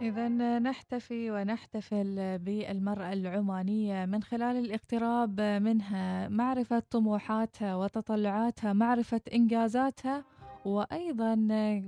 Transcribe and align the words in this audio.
إذا 0.00 0.28
نحتفي 0.58 1.30
ونحتفل 1.30 2.38
بالمرأة 2.38 3.12
العمانية 3.12 4.06
من 4.06 4.22
خلال 4.22 4.56
الاقتراب 4.56 5.40
منها، 5.40 6.28
معرفة 6.28 6.82
طموحاتها 6.90 7.76
وتطلعاتها، 7.76 8.72
معرفة 8.72 9.20
إنجازاتها، 9.34 10.24
وأيضًا 10.64 11.34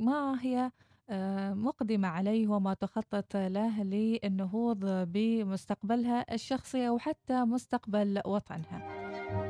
ما 0.01 0.37
هي 0.41 0.71
آآ 1.11 1.55
مقدمة 1.55 2.09
عليه 2.09 2.49
وما 2.49 2.75
تخطط 2.75 3.37
له 3.37 3.83
للنهوض 3.83 4.85
بمستقبلها 4.85 6.35
الشخصي 6.35 6.89
أو 6.89 6.99
حتى 6.99 7.45
مستقبل 7.45 8.21
وطنها. 8.27 8.83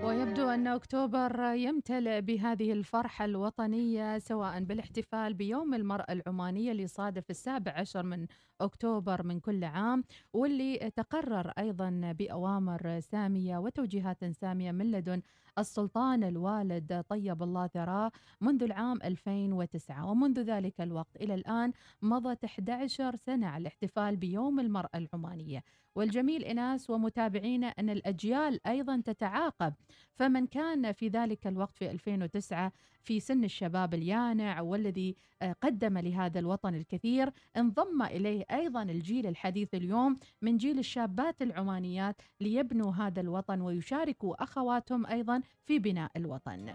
ويبدو 0.05 0.49
أن 0.49 0.67
أكتوبر 0.67 1.53
يمتلئ 1.55 2.21
بهذه 2.21 2.73
الفرحة 2.73 3.25
الوطنية 3.25 4.19
سواء 4.19 4.61
بالاحتفال 4.61 5.35
بيوم 5.35 5.75
المرأة 5.75 6.13
العمانية 6.13 6.73
اللي 6.73 6.83
يصادف 6.83 7.31
السابع 7.31 7.73
عشر 7.73 8.03
من 8.03 8.27
أكتوبر 8.61 9.23
من 9.23 9.41
كل 9.41 9.65
عام 9.65 10.05
واللي 10.33 10.91
تقرر 10.97 11.53
أيضا 11.59 12.13
بأوامر 12.19 13.01
سامية 13.01 13.59
وتوجيهات 13.59 14.25
سامية 14.25 14.73
من 14.73 14.91
لدن 14.91 15.23
السلطان 15.59 16.25
الوالد 16.25 17.05
طيب 17.09 17.43
الله 17.43 17.67
ثراه 17.67 18.11
منذ 18.41 18.63
العام 18.63 18.99
2009 19.05 20.11
ومنذ 20.11 20.41
ذلك 20.41 20.81
الوقت 20.81 21.17
إلى 21.17 21.35
الآن 21.35 21.73
مضت 22.03 22.45
11 22.45 23.17
سنة 23.17 23.47
على 23.47 23.63
الاحتفال 23.63 24.17
بيوم 24.17 24.61
المرأة 24.61 24.91
العمانية. 24.95 25.65
والجميل 25.95 26.45
إناس 26.45 26.91
ومتابعينا 26.91 27.67
أن 27.67 27.91
الأجيال 27.91 28.67
أيضا 28.67 29.03
تتعاقب 29.05 29.75
فمن 30.15 30.47
كان 30.47 30.93
في 30.93 31.09
ذلك 31.09 31.47
الوقت 31.47 31.79
في 31.79 31.91
2009 31.91 32.73
في 33.03 33.21
سن 33.21 33.45
الشباب 33.45 33.95
اليانع 33.95 34.61
والذي 34.61 35.17
آه، 35.43 35.53
قدم 35.63 35.99
لهذا 35.99 36.39
الوطن 36.39 36.75
الكثير 36.75 37.31
انضم 37.57 38.03
إليه 38.03 38.45
أيضا 38.51 38.83
الجيل 38.83 39.27
الحديث 39.27 39.75
اليوم 39.75 40.19
من 40.43 40.57
جيل 40.57 40.79
الشابات 40.79 41.43
العمانيات 41.43 42.17
ليبنوا 42.41 42.93
هذا 42.93 43.21
الوطن 43.21 43.61
ويشاركوا 43.61 44.43
أخواتهم 44.43 45.07
أيضا 45.07 45.43
في 45.65 45.79
بناء 45.79 46.11
الوطن. 46.17 46.73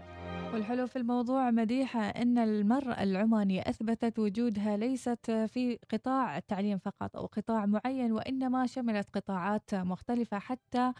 والحلو 0.54 0.86
في 0.86 0.96
الموضوع 0.96 1.50
مديحة 1.50 2.00
أن 2.00 2.38
المرأة 2.38 3.02
العمانية 3.02 3.60
أثبتت 3.60 4.18
وجودها 4.18 4.76
ليست 4.76 5.30
في 5.30 5.78
قطاع 5.92 6.36
التعليم 6.36 6.78
فقط 6.78 7.16
أو 7.16 7.26
قطاع 7.26 7.66
معين 7.66 8.12
وإنما 8.12 8.66
شملت 8.66 9.10
قطاعات 9.10 9.74
مختلفة 9.74 10.38
حتى 10.38 10.92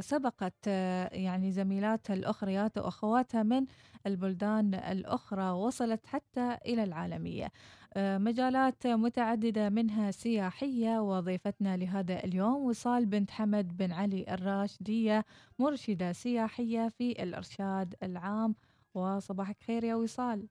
سبقت 0.00 0.66
يعني 1.12 1.52
زميلاتها 1.52 2.14
الأخريات 2.14 2.78
وأخواتها 2.78 3.42
من 3.42 3.66
البلدان 4.06 4.74
الأخرى 4.74 5.50
وصلت 5.50 6.06
حتى 6.06 6.58
إلى 6.66 6.84
العالمية. 6.84 7.52
مجالات 7.96 8.86
متعددة 8.86 9.68
منها 9.68 10.10
سياحية 10.10 10.98
وضيفتنا 11.00 11.76
لهذا 11.76 12.24
اليوم 12.24 12.64
وصال 12.64 13.06
بنت 13.06 13.30
حمد 13.30 13.76
بن 13.76 13.92
علي 13.92 14.24
الراشدية 14.34 15.24
مرشدة 15.58 16.12
سياحية 16.12 16.88
في 16.88 17.22
الإرشاد 17.22 17.94
العام. 18.02 18.54
وصباحك 18.94 19.62
خير 19.62 19.84
يا 19.84 19.94
وصال. 19.94 20.48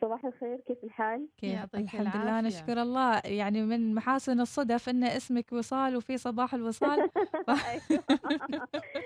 صباح 0.00 0.24
الخير 0.24 0.60
كيف 0.60 0.84
الحال؟ 0.84 1.28
كيف؟ 1.38 1.74
الحمد 1.74 2.00
العافية. 2.00 2.20
لله 2.22 2.40
نشكر 2.40 2.82
الله. 2.82 3.22
يعني 3.24 3.62
من 3.62 3.94
محاسن 3.94 4.40
الصدف 4.40 4.88
إن 4.88 5.04
اسمك 5.04 5.52
وصال 5.52 5.96
وفي 5.96 6.16
صباح 6.16 6.54
الوصال. 6.54 7.10
ف... 7.46 7.50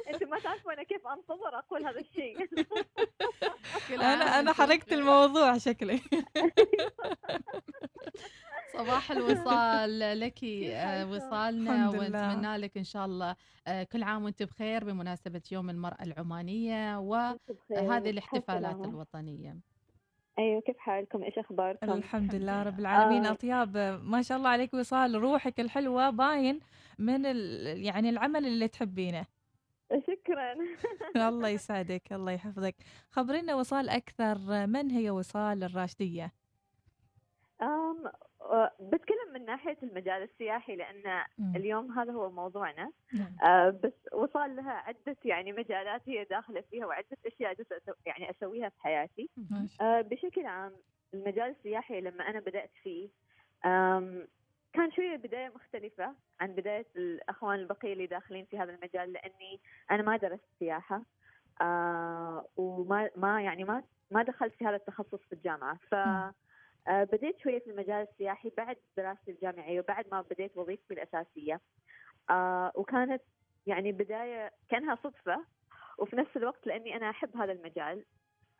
أنتم 0.08 0.28
ما 0.30 0.38
تعرفوا 0.38 0.72
أنا 0.72 0.82
كيف 0.82 1.06
أنتظر 1.06 1.58
أقول 1.58 1.84
هذا 1.86 2.00
الشيء. 2.00 2.48
أنا 3.90 4.40
أنا 4.40 4.52
حركت 4.52 4.92
الموضوع 4.92 5.58
شكلي. 5.58 6.00
صباح 8.72 9.10
الوصال 9.10 10.20
لك 10.20 10.44
آه، 10.44 11.10
وصالنا 11.10 11.90
ونتمنى 11.90 12.56
لك 12.56 12.76
إن 12.76 12.84
شاء 12.84 13.04
الله 13.04 13.36
آه، 13.66 13.82
كل 13.82 14.02
عام 14.02 14.24
وأنت 14.24 14.42
بخير 14.42 14.84
بمناسبة 14.84 15.42
يوم 15.52 15.70
المرأة 15.70 16.02
العمانية 16.02 16.98
وهذه 16.98 18.10
الاحتفالات 18.10 18.84
الوطنية. 18.84 19.71
أيوه 20.38 20.60
كيف 20.60 20.78
حالكم؟ 20.78 21.22
إيش 21.22 21.38
أخباركم؟ 21.38 21.92
الحمد 21.92 22.34
لله 22.34 22.62
رب 22.62 22.78
العالمين. 22.84 23.26
آه. 23.26 23.32
أطياب 23.32 23.76
ما 24.04 24.22
شاء 24.22 24.38
الله 24.38 24.48
عليك 24.50 24.74
وصال 24.74 25.14
روحك 25.14 25.60
الحلوة 25.60 26.10
باين 26.10 26.60
من 26.98 27.26
ال... 27.26 27.66
يعني 27.84 28.10
العمل 28.10 28.46
اللي 28.46 28.68
تحبينه. 28.68 29.26
شكرا. 29.92 30.54
الله 31.28 31.48
يسعدك 31.48 32.12
الله 32.12 32.32
يحفظك. 32.32 32.74
خبرينا 33.10 33.54
وصال 33.54 33.88
أكثر 33.88 34.66
من 34.66 34.90
هي 34.90 35.10
وصال 35.10 35.64
الراشدية؟ 35.64 36.32
بتكلم 38.80 39.32
من 39.34 39.44
ناحية 39.44 39.76
المجال 39.82 40.22
السياحي 40.22 40.76
لأن. 40.76 41.22
اليوم 41.56 41.98
هذا 41.98 42.12
هو 42.12 42.30
موضوعنا 42.30 42.90
نعم. 43.14 43.36
آه 43.50 43.70
بس 43.70 43.92
وصال 44.12 44.56
لها 44.56 44.72
عدة 44.72 45.16
يعني 45.24 45.52
مجالات 45.52 46.02
هي 46.06 46.24
داخلة 46.24 46.60
فيها 46.60 46.86
وعدة 46.86 47.16
أشياء 47.26 47.56
يعني 48.06 48.30
أسويها 48.30 48.68
في 48.68 48.80
حياتي 48.80 49.30
آه 49.80 50.00
بشكل 50.00 50.46
عام 50.46 50.72
المجال 51.14 51.50
السياحي 51.50 52.00
لما 52.00 52.28
أنا 52.30 52.40
بدأت 52.40 52.70
فيه 52.82 53.08
كان 54.72 54.92
شوية 54.96 55.16
بداية 55.16 55.52
مختلفة 55.54 56.14
عن 56.40 56.52
بداية 56.52 56.86
الأخوان 56.96 57.58
البقية 57.58 57.92
اللي 57.92 58.06
داخلين 58.06 58.44
في 58.44 58.58
هذا 58.58 58.74
المجال 58.74 59.12
لأني 59.12 59.60
أنا 59.90 60.02
ما 60.02 60.16
درست 60.16 60.44
سياحة 60.58 61.02
آه 61.60 62.46
وما 62.56 63.10
ما 63.16 63.42
يعني 63.42 63.64
ما 63.64 63.82
ما 64.10 64.22
دخلت 64.22 64.54
في 64.54 64.66
هذا 64.66 64.76
التخصص 64.76 65.20
في 65.28 65.32
الجامعة 65.32 65.78
ف 65.90 65.94
م. 65.94 66.32
آه، 66.88 67.04
بديت 67.04 67.38
شوية 67.38 67.58
في 67.58 67.70
المجال 67.70 68.06
السياحي 68.12 68.52
بعد 68.56 68.76
دراستي 68.96 69.30
الجامعية 69.30 69.80
وبعد 69.80 70.04
ما 70.12 70.20
بديت 70.30 70.56
وظيفتي 70.56 70.94
الأساسية. 70.94 71.60
آه، 72.30 72.72
وكانت 72.74 73.22
يعني 73.66 73.92
بداية 73.92 74.50
كأنها 74.70 74.98
صدفة 75.04 75.44
وفي 75.98 76.16
نفس 76.16 76.36
الوقت 76.36 76.66
لأني 76.66 76.96
أنا 76.96 77.10
أحب 77.10 77.36
هذا 77.36 77.52
المجال. 77.52 78.04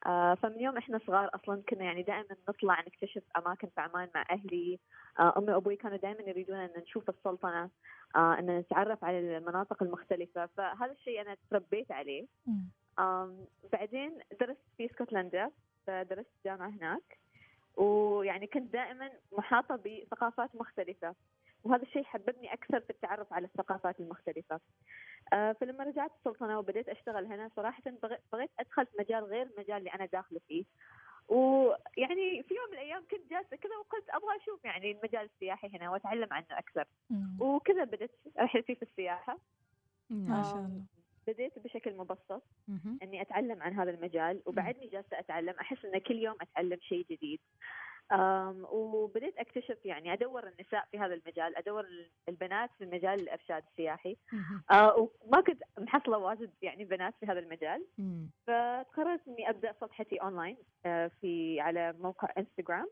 آه، 0.06 0.34
فمن 0.34 0.60
يوم 0.60 0.77
إحنا 0.77 1.00
صغار 1.06 1.31
أصلا 1.34 1.62
كنا 1.69 1.84
يعني 1.84 2.03
دائما 2.03 2.37
نطلع 2.49 2.81
نكتشف 2.81 3.22
أماكن 3.37 3.69
في 3.69 3.81
عمان 3.81 4.09
مع 4.15 4.25
أهلي. 4.31 4.78
أمي 5.21 5.53
وأبوي 5.53 5.77
كانوا 5.77 5.97
دائما 5.97 6.22
يريدون 6.22 6.56
أن 6.56 6.71
نشوف 6.83 7.09
السلطنة 7.09 7.71
أن 8.16 8.59
نتعرف 8.59 9.04
على 9.04 9.37
المناطق 9.39 9.83
المختلفة. 9.83 10.47
فهذا 10.47 10.93
الشيء 10.93 11.21
أنا 11.21 11.37
تربيت 11.50 11.93
عليه. 11.93 12.27
بعدين 13.72 14.19
درست 14.41 14.60
في 14.77 14.87
اسكتلندا 14.87 15.50
درست 15.89 16.31
جامعة 16.44 16.69
هناك. 16.69 17.22
ويعني 17.77 18.47
كنت 18.47 18.72
دائما 18.72 19.10
محاطة 19.33 19.77
بثقافات 19.77 20.50
مختلفة. 20.55 21.15
وهذا 21.65 21.83
الشيء 21.83 22.05
حببني 22.05 22.53
أكثر 22.53 22.81
في 22.81 22.91
التعرف 22.91 23.33
على 23.33 23.47
الثقافات 23.47 24.00
المختلفة. 24.00 24.60
آه، 25.33 25.53
فلما 25.53 25.84
رجعت 25.84 26.10
السلطنة 26.19 26.59
وبديت 26.59 26.88
أشتغل 26.88 27.27
هنا 27.27 27.50
صراحة 27.56 27.83
بغيت 28.33 28.50
أدخل 28.60 28.87
في 28.87 28.93
مجال 28.99 29.25
غير 29.25 29.43
المجال 29.43 29.77
اللي 29.77 29.91
أنا 29.91 30.06
داخلة 30.06 30.41
فيه. 30.49 30.65
ويعني 31.28 32.43
في 32.43 32.55
يوم 32.55 32.66
من 32.71 32.75
الأيام 32.75 33.03
كنت 33.10 33.31
جالسة 33.31 33.56
كذا 33.56 33.77
وقلت 33.77 34.10
أبغى 34.10 34.37
أشوف 34.37 34.65
يعني 34.65 34.91
المجال 34.93 35.25
السياحي 35.34 35.69
هنا 35.77 35.91
وأتعلم 35.91 36.28
عنه 36.31 36.47
أكثر. 36.50 36.84
وكذا 37.41 37.84
بدت 37.84 38.10
رحلتي 38.39 38.75
في 38.75 38.83
السياحة. 38.83 39.39
ما 40.10 40.43
شاء 40.43 40.56
الله. 40.56 40.83
بديت 41.27 41.59
بشكل 41.59 41.97
مبسط 41.97 42.43
إني 43.03 43.22
أتعلم 43.22 43.62
عن 43.62 43.72
هذا 43.72 43.91
المجال 43.91 44.43
وبعدني 44.47 44.87
جالسه 44.87 45.19
أتعلم. 45.19 45.55
أحس 45.60 45.84
ان 45.84 45.99
كل 45.99 46.16
يوم 46.16 46.37
أتعلم 46.41 46.78
شيء 46.81 47.06
جديد. 47.10 47.41
وبديت 48.71 49.38
أكتشف 49.38 49.78
يعني 49.84 50.12
أدور 50.12 50.49
النساء 50.49 50.88
في 50.91 50.99
هذا 50.99 51.15
المجال 51.15 51.56
أدور 51.56 51.87
البنات 52.28 52.71
في 52.78 52.87
مجال 52.87 53.21
الإرشاد 53.21 53.62
السياحي. 53.71 54.16
آه 54.71 55.09
وما 55.25 55.41
كنت 55.41 55.62
محصلة 55.78 56.19
واجد 56.19 56.50
يعني 56.62 56.84
بنات 56.84 57.15
في 57.21 57.27
هذا 57.27 57.39
المجال. 57.39 57.84
فقررت 58.47 59.21
إني 59.28 59.50
أبدأ 59.50 59.75
صفحتي 59.81 60.16
أونلاين 60.16 60.56
آه 60.87 61.10
في 61.21 61.60
على 61.60 61.94
موقع 62.00 62.28
انستغرام 62.39 62.87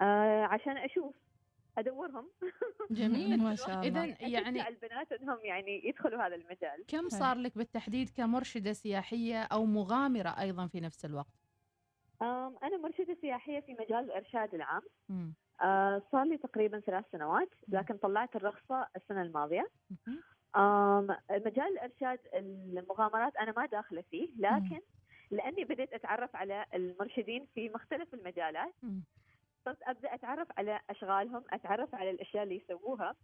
آه 0.00 0.42
عشان 0.44 0.76
أشوف 0.76 1.14
أدورهم. 1.78 2.30
جميل. 2.90 3.42
ما 3.44 3.54
شاء 3.54 3.86
الله. 3.86 4.04
اذا 4.04 4.28
يعني 4.28 4.68
البنات 4.68 5.12
إنهم 5.12 5.38
يعني 5.42 5.88
يدخلوا 5.88 6.26
هذا 6.26 6.34
المجال. 6.34 6.84
كم 6.88 7.08
صار 7.08 7.36
لك 7.36 7.58
بالتحديد 7.58 8.10
كمرشدة 8.10 8.72
سياحية 8.72 9.42
أو 9.42 9.64
مغامرة 9.64 10.28
أيضا 10.28 10.66
في 10.66 10.80
نفس 10.80 11.04
الوقت؟ 11.04 11.42
أنا 12.62 12.76
مرشدة 12.82 13.16
سياحية 13.20 13.60
في 13.60 13.72
مجال 13.72 14.04
الإرشاد 14.04 14.54
العام. 14.54 14.82
آه 15.62 16.02
صار 16.12 16.24
لي 16.24 16.38
تقريبا 16.38 16.80
ثلاث 16.80 17.04
سنوات 17.12 17.48
لكن 17.68 17.96
طلعت 17.96 18.36
الرخصة 18.36 18.86
السنة 18.96 19.22
الماضية. 19.22 19.68
مجال 21.30 21.78
الإرشاد 21.78 22.18
المغامرات 22.34 23.36
أنا 23.36 23.52
ما 23.56 23.66
داخلة 23.66 24.04
فيه 24.10 24.28
لكن 24.38 24.80
لأني 25.30 25.64
بديت 25.64 25.92
أتعرف 25.92 26.36
على 26.36 26.66
المرشدين 26.74 27.46
في 27.54 27.68
مختلف 27.68 28.14
المجالات 28.14 28.74
صرت 29.64 29.78
أبدأ 29.82 30.14
أتعرف 30.14 30.48
على 30.58 30.80
أشغالهم 30.90 31.44
أتعرف 31.52 31.94
على 31.94 32.10
الأشياء 32.10 32.42
اللي 32.42 32.56
يسووها. 32.64 33.14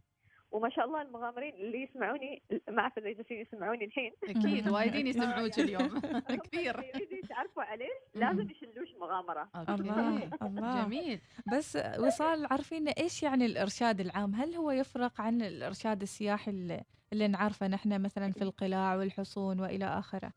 وما 0.51 0.71
شاء 0.71 0.85
الله 0.85 1.03
المغامرين 1.03 1.55
اللي 1.55 1.83
يسمعوني 1.83 2.43
ما 2.69 2.83
أعرف 2.83 2.99
إذا 2.99 3.13
جالسين 3.13 3.41
يسمعوني 3.41 3.85
الحين. 3.85 4.13
أكيد 4.25 4.69
وايدين 4.75 5.07
يسمعوك 5.13 5.59
اليوم. 5.65 6.01
كثير. 6.45 6.93
يتعرفوا 7.25 7.63
عليه 7.63 7.89
لازم 8.15 8.51
يشلوش 8.51 8.89
مغامرة. 9.01 9.49
الله 9.69 10.31
الله. 10.43 10.85
جميل. 10.85 11.21
بس 11.53 11.79
وصال 11.99 12.47
عارفين 12.51 12.89
إيش 12.89 13.23
يعني 13.23 13.47
الإرشاد 13.47 14.01
العام؟ 14.01 14.35
هل 14.35 14.55
هو 14.55 14.71
يفرق 14.71 15.21
عن 15.21 15.43
الإرشاد 15.43 16.03
السياحي 16.03 16.51
اللي, 16.51 16.85
اللي 17.13 17.29
نعرفه 17.29 17.67
نحن 17.69 18.03
مثلا 18.03 18.33
في 18.33 18.43
القلاع 18.43 18.97
والحصون 18.97 19.61
وإلى 19.61 19.85
آخره؟ 19.85 20.33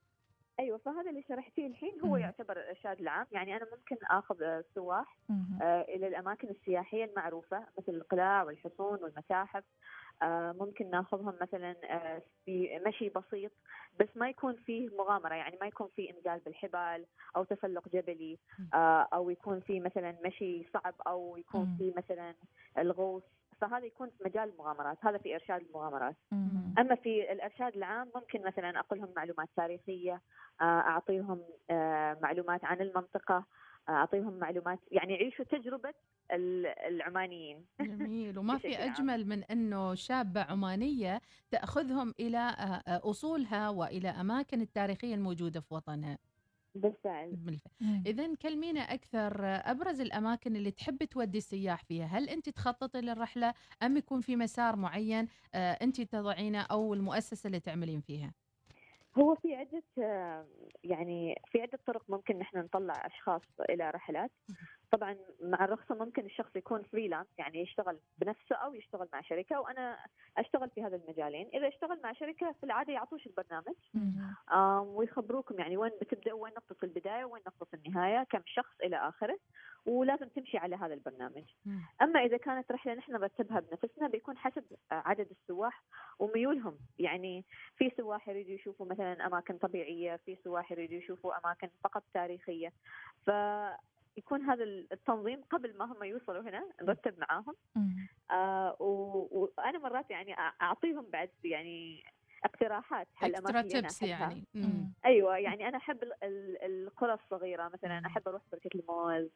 أيوه 0.59 0.77
فهذا 0.77 1.09
اللي 1.09 1.24
شرحتيه 1.27 1.68
الحين 1.68 2.01
هو 2.01 2.18
يعتبر 2.18 2.57
الإرشاد 2.57 3.00
العام. 3.00 3.27
يعني 3.31 3.56
أنا 3.57 3.65
ممكن 3.71 4.06
آخذ 4.06 4.44
السواح 4.44 5.18
آه 5.62 5.81
إلى 5.81 6.07
الأماكن 6.07 6.48
السياحية 6.50 7.06
المعروفة 7.06 7.65
مثل 7.77 7.92
القلاع 7.94 8.44
والحصون 8.44 9.03
والمتاحف. 9.03 9.63
آه 10.21 10.51
ممكن 10.51 10.89
ناخذهم 10.89 11.33
مثلا 11.42 11.75
آه 11.83 12.21
في 12.45 12.80
مشي 12.88 13.09
بسيط 13.09 13.51
بس 14.00 14.07
ما 14.15 14.30
يكون 14.30 14.56
فيه 14.56 14.89
مغامرة. 14.98 15.36
يعني 15.36 15.57
ما 15.62 15.68
يكون 15.68 15.88
فيه 15.95 16.13
انزال 16.18 16.39
بالحبال 16.39 17.06
أو 17.36 17.44
تسلق 17.44 17.89
جبلي. 17.89 18.38
أو 19.13 19.30
يكون 19.30 19.59
فيه 19.59 19.81
مثلا 19.81 20.15
مشي 20.25 20.68
صعب 20.74 20.95
أو 21.07 21.38
يكون 21.38 21.75
فيه 21.77 21.94
مثلا 21.98 22.36
الغوص. 22.77 23.24
فهذا 23.62 23.86
يكون 23.86 24.10
في 24.10 24.24
مجال 24.25 24.50
المغامرات 24.50 24.98
هذا 25.02 25.18
في 25.18 25.36
إرشاد 25.36 25.62
المغامرات. 25.62 26.16
أما 26.78 26.96
في 26.96 27.31
الإرشاد 27.31 27.75
العام 27.75 28.08
ممكن 28.16 28.44
مثلا 28.46 28.80
أقول 28.80 29.00
لهم 29.00 29.10
معلومات 29.16 29.50
تاريخية 29.56 30.22
آه، 30.62 30.63
اعطيهم 30.63 31.42
آه، 31.69 32.18
معلومات 32.22 32.66
عن 32.66 32.81
المنطقة 32.81 33.46
آه، 33.90 33.92
اعطيهم 33.92 34.40
معلومات 34.40 34.80
يعني 34.92 35.13
يعيشوا 35.13 35.46
تجربة 35.46 35.94
العمانيين. 36.88 37.66
جميل. 37.81 38.40
وما 38.40 38.58
في 38.58 38.78
أجمل 38.78 39.28
من 39.28 39.44
إنه 39.44 39.96
شابة 39.96 40.42
عمانية 40.42 41.22
تأخذهم 41.52 42.13
إلى 42.19 42.56
أصولها 42.88 43.69
وإلى 43.69 44.10
أماكن 44.10 44.62
التاريخية 44.62 45.16
الموجودة 45.16 45.60
في 45.60 45.74
وطنها. 45.74 46.18
بالفعل 46.76 47.38
اذا 48.06 48.36
كلمينا 48.36 48.80
أكثر 48.80 49.34
أبرز 49.46 50.02
الأماكن 50.02 50.56
اللي 50.56 50.72
تحب 50.72 51.04
تودي 51.04 51.38
السياح 51.38 51.84
فيها. 51.84 52.06
هل 52.06 52.30
أنت 52.30 52.50
تخططي 52.50 53.02
للرحلة 53.02 53.54
أم 53.84 53.98
يكون 53.98 54.22
في 54.22 54.36
مسار 54.36 54.76
معين 54.76 55.28
آه، 55.56 55.72
أنت 55.72 56.02
تضعينه 56.02 56.62
أو 56.62 56.94
المؤسسة 56.94 57.48
اللي 57.48 57.60
تعملين 57.60 58.02
فيها؟ 58.02 58.34
هو 59.18 59.36
في 59.36 59.56
عدة 59.56 59.84
يعني 60.84 61.42
في 61.52 61.62
عدة 61.62 61.80
طرق 61.88 62.04
ممكن 62.10 62.38
نحن 62.40 62.58
نطلع 62.58 63.06
أشخاص 63.06 63.42
إلى 63.70 63.90
رحلات. 63.90 64.32
طبعا 64.92 65.18
مع 65.42 65.66
الرخصة 65.66 65.96
ممكن 65.96 66.26
الشخص 66.26 66.56
يكون 66.56 66.84
فريلانس 66.84 67.28
يعني 67.38 67.62
يشتغل 67.62 68.00
بنفسه 68.18 68.56
أو 68.56 68.74
يشتغل 68.74 69.08
مع 69.14 69.22
شركة 69.22 69.60
وأنا 69.60 69.98
أشتغل 70.38 70.70
في 70.70 70.84
هذا 70.84 70.96
المجالين. 70.96 71.50
إذا 71.54 71.68
اشتغل 71.68 72.00
مع 72.04 72.14
شركة 72.14 72.52
في 72.52 72.64
العادة 72.64 72.94
يعطوش 72.94 73.28
البرنامج. 73.28 73.76
ويخبروكم 74.88 75.60
يعني 75.60 75.78
وين 75.78 75.92
بتبدأ 76.02 76.34
وين 76.34 76.54
نقطة 76.54 76.76
البداية 76.84 77.26
وين 77.26 77.44
نقطة 77.48 77.68
النهاية 77.74 78.24
كم 78.24 78.42
شخص 78.46 78.76
إلى 78.84 78.98
آخره 78.98 79.38
ولازم 79.86 80.28
تمشي 80.28 80.58
على 80.58 80.76
هذا 80.76 80.94
البرنامج. 80.94 81.44
أما 82.02 82.20
إذا 82.20 82.38
كانت 82.38 82.72
رحلة 82.72 82.94
نحن 82.94 83.12
نرتبها 83.12 83.60
بنفسنا 83.60 84.08
بيكون 84.08 84.38
حسب 84.38 84.64
عدد 84.92 85.28
السواح 85.32 85.84
وميولهم. 86.20 86.78
يعني 87.00 87.46
في 87.78 87.92
سواح 87.98 88.30
يريدوا 88.30 88.54
يشوفوا 88.54 88.86
مثلا 88.86 89.26
أماكن 89.26 89.58
طبيعية 89.58 90.16
في 90.16 90.38
سواح 90.44 90.72
يريدوا 90.72 90.98
يشوفوا 90.98 91.38
أماكن 91.38 91.70
فقط 91.84 92.04
تاريخية. 92.14 92.74
ف 93.26 93.32
يكون 94.18 94.42
هذا 94.42 94.63
التنظيم 94.63 95.42
قبل 95.50 95.78
ما 95.78 95.86
هم 95.86 96.04
يوصلوا 96.04 96.42
هنا 96.42 96.69
نرتب 96.81 97.19
معاهم. 97.19 97.56
آه 98.31 98.75
وأنا 98.80 99.80
مرات 99.80 100.12
يعني 100.12 100.36
أعطيهم 100.62 101.06
بعد 101.13 101.30
يعني 101.44 102.04
اقتراحات 102.46 103.08
حل 103.16 103.36
اكسترا 103.36 103.62
تيبس 103.62 104.02
يعني. 104.02 104.48
مم. 104.54 104.94
أيوه 105.06 105.38
يعني 105.38 105.68
أنا 105.68 105.78
أحب 105.78 105.98
القرى 106.63 107.13
الصغيرة 107.13 107.69
مثلا 107.74 108.02
أحب 108.06 108.28
أروح 108.28 108.42
بركة 108.52 108.69
الموز. 108.75 109.30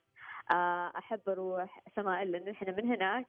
آه، 0.51 0.92
أحب 0.98 1.30
أروح 1.30 1.83
سمائل 1.95 2.31
لأن 2.31 2.50
إحنا 2.50 2.72
من 2.72 2.88
هناك. 2.88 3.27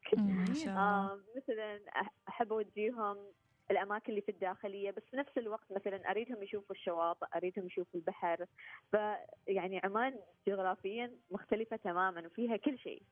آه 0.69 1.20
مثلا 1.37 1.81
أحب 2.28 2.52
أوديهم 2.52 3.16
الأماكن 3.70 4.10
اللي 4.10 4.20
في 4.20 4.28
الداخلية 4.28 4.90
بس 4.90 5.02
في 5.10 5.16
نفس 5.16 5.38
الوقت 5.38 5.72
مثلا 5.72 6.10
أريدهم 6.10 6.42
يشوفوا 6.42 6.74
الشواطئ 6.76 7.26
أريدهم 7.36 7.66
يشوفوا 7.66 8.00
البحر. 8.00 8.46
فيعني 8.90 9.80
عمان 9.84 10.14
جغرافيا 10.46 11.10
مختلفة 11.30 11.76
تماما 11.76 12.26
وفيها 12.26 12.56
كل 12.56 12.78
شيء. 12.78 13.02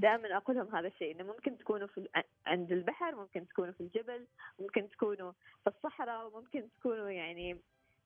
دائما 0.00 0.36
أقول 0.36 0.56
لهم 0.56 0.76
هذا 0.76 0.88
الشيء 0.88 1.14
إنه 1.14 1.24
ممكن 1.24 1.58
تكونوا 1.58 1.86
في 1.86 2.08
عند 2.46 2.72
البحر 2.72 3.14
ممكن 3.14 3.48
تكونوا 3.48 3.72
في 3.72 3.80
الجبل 3.80 4.26
ممكن 4.60 4.88
تكونوا 4.88 5.32
في 5.64 5.70
الصحراء 5.70 6.26
وممكن 6.26 6.68
تكونوا 6.80 7.10
يعني 7.10 7.58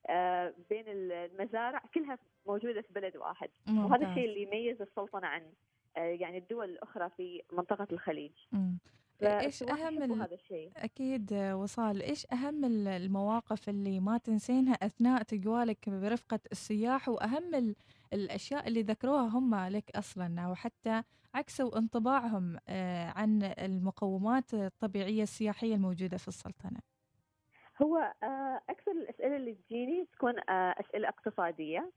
آه 0.09 0.55
بين 0.71 0.85
المزارع 0.89 1.83
كلها 1.95 2.19
موجودة 2.47 2.83
في 2.83 2.93
بلد 2.93 3.17
واحد. 3.17 3.51
وهذا 3.69 4.09
الشيء 4.11 4.25
اللي 4.29 4.43
يميز 4.43 4.83
السلطنة 4.83 5.27
عن 5.27 5.43
آه 5.97 6.01
يعني 6.01 6.39
الدول 6.39 6.71
الأخرى 6.71 7.11
في 7.17 7.43
منطقة 7.53 7.89
الخليج. 7.93 8.33
إيش 9.23 9.63
أهم 9.63 10.23
هذا 10.23 10.35
الشيء. 10.35 10.71
أكيد 10.77 11.33
وصال 11.33 12.03
إيش 12.03 12.27
أهم 12.33 12.65
المواقف 12.65 13.69
اللي 13.69 14.01
ما 14.01 14.19
تنسينها 14.19 14.75
أثناء 14.75 15.23
تجوالك 15.23 15.91
برفقة 15.91 16.41
السياح؟ 16.53 17.09
وأهم 17.09 17.75
الأشياء 18.13 18.69
اللي 18.69 18.83
ذكروها 18.83 19.29
هم 19.29 19.55
لك 19.55 19.91
أصلا 19.97 20.49
وحتى 20.49 21.03
عكسوا 21.35 21.79
انطباعهم 21.79 22.59
آه، 22.69 23.07
عن 23.07 23.43
المقومات 23.43 24.55
الطبيعية 24.55 25.23
السياحية 25.23 25.75
الموجودة 25.75 26.17
في 26.17 26.29
السلطنة. 26.29 26.81
هو 27.83 27.97
آه، 28.23 28.61
أكثر 28.71 28.93
الأسئلة 28.93 29.37
اللي 29.37 29.55
تجيني 29.55 30.09
تكون 30.13 30.35
آه، 30.39 30.75
أسئلة 30.81 31.09
اقتصادية. 31.09 31.91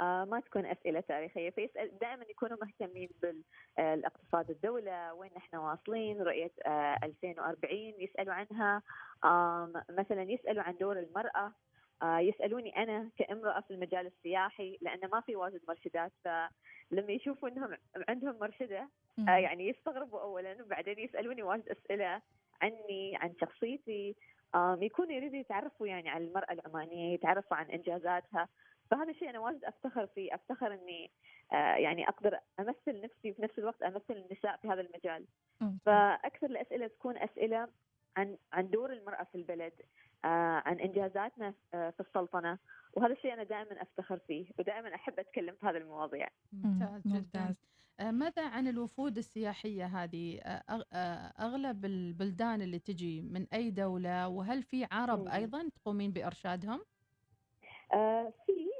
ما 0.00 0.40
تكون 0.46 0.66
أسئلة 0.66 1.00
تاريخية. 1.00 1.50
فيسال 1.50 1.98
دائما 1.98 2.24
يكونوا 2.30 2.58
مهتمين 2.62 3.08
بالاقتصاد 3.78 4.50
الدولة 4.50 5.14
وين 5.14 5.30
نحن 5.36 5.56
واصلين 5.56 6.22
رؤية 6.22 6.50
آه 6.66 6.98
2040 7.02 7.72
يسألوا 7.98 8.34
عنها. 8.34 8.82
آه 9.24 9.84
مثلا 9.90 10.22
يسألوا 10.22 10.62
عن 10.62 10.76
دور 10.76 10.98
المرأة. 10.98 11.52
آه 12.02 12.18
يسألوني 12.18 12.76
أنا 12.82 13.10
كامرأة 13.18 13.60
في 13.60 13.70
المجال 13.70 14.06
السياحي 14.06 14.78
لأنه 14.80 15.08
ما 15.12 15.20
في 15.20 15.36
واجد 15.36 15.60
مرشدات. 15.68 16.12
فلما 16.24 17.12
يشوفوا 17.12 17.48
إنهم 17.48 17.76
عندهم 18.08 18.38
مرشدة 18.40 18.88
آه 19.28 19.36
يعني 19.36 19.68
يستغربوا 19.68 20.20
اولا 20.20 20.62
وبعدين 20.62 20.98
يسألوني 20.98 21.42
واجد 21.42 21.68
أسئلة 21.68 22.22
عني 22.62 23.16
عن 23.16 23.34
شخصيتي. 23.40 24.16
آه 24.54 24.78
يكونوا 24.80 25.12
يريدوا 25.12 25.38
يتعرفوا 25.38 25.86
يعني 25.86 26.08
عن 26.08 26.22
المرأة 26.22 26.52
العمانية 26.52 27.14
يتعرفوا 27.14 27.56
عن 27.56 27.66
إنجازاتها. 27.70 28.48
فهذا 28.90 29.10
الشيء 29.10 29.30
أنا 29.30 29.38
واجد 29.38 29.64
أفتخر 29.64 30.06
فيه 30.06 30.34
أفتخر 30.34 30.74
إني 30.74 31.10
آه 31.52 31.74
يعني 31.74 32.08
أقدر 32.08 32.38
أمثل 32.60 33.00
نفسي 33.00 33.30
وفي 33.30 33.42
نفس 33.42 33.58
الوقت 33.58 33.82
أمثل 33.82 34.04
النساء 34.16 34.56
في 34.56 34.68
هذا 34.68 34.80
المجال. 34.80 35.26
فأكثر 35.86 36.46
الأسئلة 36.46 36.86
تكون 36.86 37.18
أسئلة 37.18 37.68
عن 38.16 38.36
عن 38.52 38.70
دور 38.70 38.92
المرأة 38.92 39.24
في 39.24 39.34
البلد 39.34 39.72
آه 40.24 40.62
عن 40.66 40.80
إنجازاتنا 40.80 41.54
آه 41.74 41.90
في 41.90 42.00
السلطنة. 42.00 42.58
وهذا 42.92 43.12
الشيء 43.12 43.32
أنا 43.32 43.42
دائما 43.44 43.82
أفتخر 43.82 44.18
فيه 44.18 44.46
ودائما 44.58 44.94
أحب 44.94 45.18
أتكلم 45.18 45.54
في 45.60 45.66
هذه 45.66 45.76
المواضيع. 45.76 46.28
ممتاز 47.04 47.54
آه، 48.00 48.10
ماذا 48.10 48.48
عن 48.48 48.68
الوفود 48.68 49.18
السياحية 49.18 49.84
هذه؟ 49.86 50.40
أغلب 51.40 51.84
البلدان 51.84 52.62
اللي 52.62 52.78
تجي 52.78 53.22
من 53.22 53.46
أي 53.54 53.70
دولة 53.70 54.28
وهل 54.28 54.62
في 54.62 54.86
عرب 54.92 55.26
أيضا 55.28 55.68
تقومين 55.68 56.12
بإرشادهم؟ 56.12 56.80
في 58.46 58.70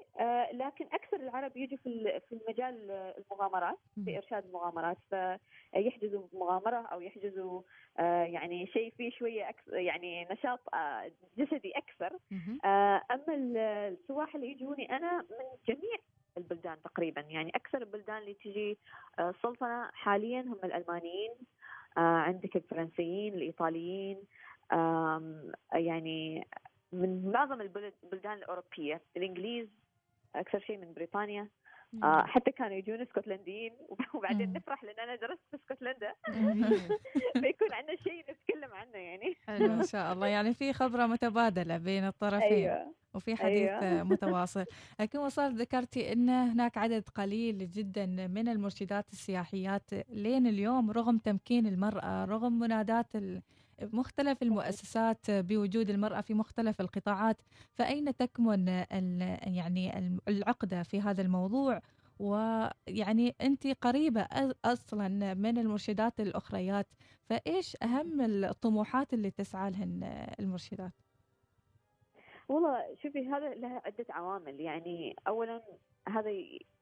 لكن 0.52 0.86
أكثر 0.92 1.16
العرب 1.16 1.56
يجوا 1.56 1.78
في 1.78 2.20
في 2.28 2.32
المجال 2.34 2.90
المغامرات 2.90 3.78
في 4.04 4.16
إرشاد 4.16 4.44
المغامرات 4.44 4.96
فيحجزوا 5.10 6.26
مغامرة 6.32 6.76
أو 6.86 7.00
يحجزوا 7.00 7.62
آه 7.98 8.24
يعني 8.24 8.66
شيء 8.66 8.92
فيه 8.96 9.10
شوية 9.10 9.48
أكثر 9.48 9.74
يعني 9.74 10.24
نشاط 10.30 10.74
آه 10.74 11.10
جسدي 11.38 11.72
أكثر. 11.76 12.18
آه 12.64 13.02
أما 13.10 13.34
السواح 13.34 14.34
اللي 14.34 14.50
يجوني 14.50 14.96
أنا 14.96 15.18
من 15.18 15.46
جميع 15.68 15.96
البلدان 16.36 16.82
تقريبا. 16.82 17.20
يعني 17.20 17.50
أكثر 17.54 17.78
البلدان 17.82 18.18
اللي 18.18 18.34
تجي 18.34 18.78
آه، 19.18 19.30
السلطنه 19.30 19.88
حاليا 19.92 20.40
هم 20.40 20.58
الألمانيين 20.64 21.30
آه، 21.96 22.00
عندك 22.00 22.56
الفرنسيين 22.56 23.34
الإيطاليين 23.34 24.18
يعني 25.72 26.46
من 26.92 27.30
معظم 27.32 27.60
البلدان 27.60 28.32
الأوروبية. 28.32 29.00
الإنجليز 29.16 29.68
أكثر 30.36 30.60
شيء 30.60 30.78
من 30.78 30.92
بريطانيا. 30.92 31.48
آه 32.02 32.22
حتى 32.26 32.50
كانوا 32.50 32.76
يجون 32.76 33.00
اسكتلنديين. 33.00 33.72
وبعدين 34.14 34.52
نفرح 34.52 34.84
لأن 34.84 34.98
أنا 34.98 35.16
درست 35.16 35.40
في 35.50 35.56
اسكتلندا. 35.56 36.14
فيكون 37.42 37.72
عندنا 37.72 37.96
شيء 37.96 38.24
نتكلم 38.30 38.74
عنه 38.74 38.98
يعني. 38.98 39.36
حلو 39.46 39.68
ما 39.68 39.86
شاء 39.86 40.12
الله. 40.12 40.26
يعني 40.26 40.54
في 40.54 40.72
خبرة 40.72 41.06
متبادلة 41.06 41.78
بين 41.78 42.04
الطرفين. 42.04 42.42
أيوة. 42.42 42.94
وفي 43.14 43.36
حديث 43.36 43.68
أيوة. 43.68 44.02
متواصل. 44.12 44.64
لكن 45.00 45.18
وصلت 45.18 45.54
ذكرتي 45.54 46.12
إن 46.12 46.28
هناك 46.28 46.78
عدد 46.78 47.08
قليل 47.08 47.70
جدا 47.70 48.06
من 48.06 48.48
المرشدات 48.48 49.12
السياحيات. 49.12 49.90
لين 50.08 50.46
اليوم 50.46 50.90
رغم 50.90 51.18
تمكين 51.18 51.66
المرأة 51.66 52.24
رغم 52.24 52.58
منادات 52.58 53.06
مختلف 53.82 54.42
المؤسسات 54.42 55.30
بوجود 55.30 55.90
المرأة 55.90 56.20
في 56.20 56.34
مختلف 56.34 56.80
القطاعات 56.80 57.42
فأين 57.74 58.16
تكمن 58.16 58.68
يعني 59.46 60.12
العقدة 60.28 60.82
في 60.82 61.00
هذا 61.00 61.22
الموضوع؟ 61.22 61.80
ويعني 62.18 63.34
أنت 63.40 63.66
قريبة 63.66 64.28
أصلا 64.64 65.34
من 65.34 65.58
المرشدات 65.58 66.20
الأخريات 66.20 66.86
فإيش 67.24 67.76
أهم 67.82 68.20
الطموحات 68.20 69.12
اللي 69.12 69.30
تسعى 69.30 69.70
لهن 69.70 70.26
المرشدات؟ 70.40 70.92
والله 72.48 72.96
شوفي 73.02 73.28
هذا 73.28 73.54
له 73.54 73.82
عدة 73.84 74.06
عوامل. 74.10 74.60
يعني 74.60 75.16
أولا 75.28 75.62
هذا 76.08 76.30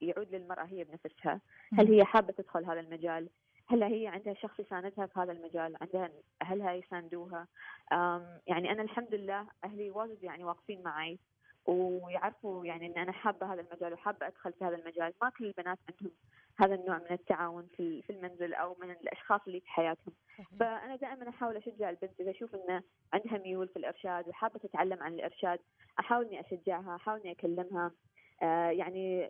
يعود 0.01 0.35
للمرأة 0.35 0.65
هي 0.65 0.83
بنفسها. 0.83 1.41
هل 1.73 1.93
هي 1.93 2.05
حابة 2.05 2.33
تدخل 2.33 2.65
هذا 2.65 2.79
المجال؟ 2.79 3.29
هل 3.69 3.83
هي 3.83 4.07
عندها 4.07 4.33
شخص 4.33 4.59
يساندها 4.59 5.05
في 5.05 5.19
هذا 5.19 5.31
المجال 5.31 5.75
عندها 5.81 6.09
أهلها 6.41 6.73
يساندوها. 6.73 7.47
يعني 8.47 8.71
أنا 8.71 8.81
الحمد 8.81 9.15
لله 9.15 9.47
أهلي 9.63 9.89
واجد 9.89 10.23
يعني 10.23 10.43
واقفين 10.43 10.83
معي 10.83 11.19
ويعرفوا 11.65 12.65
يعني 12.65 12.87
إن 12.87 12.97
أنا 12.97 13.11
حابة 13.11 13.53
هذا 13.53 13.61
المجال 13.61 13.93
وحابة 13.93 14.27
أدخل 14.27 14.53
في 14.53 14.65
هذا 14.65 14.75
المجال. 14.75 15.13
ما 15.21 15.29
كل 15.29 15.45
البنات 15.45 15.79
عندهم 15.89 16.11
هذا 16.59 16.75
النوع 16.75 16.97
من 16.97 17.11
التعاون 17.11 17.67
في 17.77 18.01
في 18.01 18.09
المنزل 18.09 18.53
أو 18.53 18.75
من 18.81 18.91
الأشخاص 18.91 19.41
اللي 19.47 19.59
في 19.59 19.69
حياتهم. 19.69 20.13
فأنا 20.59 20.95
دائما 20.95 21.29
أحاول 21.29 21.57
أشجع 21.57 21.89
البنت 21.89 22.19
إذا 22.19 22.31
أشوف 22.31 22.55
انه 22.55 22.83
عندها 23.13 23.37
ميول 23.37 23.67
في 23.67 23.77
الإرشاد 23.77 24.27
وحابة 24.27 24.59
تتعلم 24.59 25.03
عن 25.03 25.13
الإرشاد 25.13 25.59
أحاول 25.99 26.25
إني 26.25 26.39
أشجعها 26.39 26.95
أحاول 26.95 27.19
إني 27.19 27.31
أكلمها. 27.31 27.91
يعني 28.71 29.29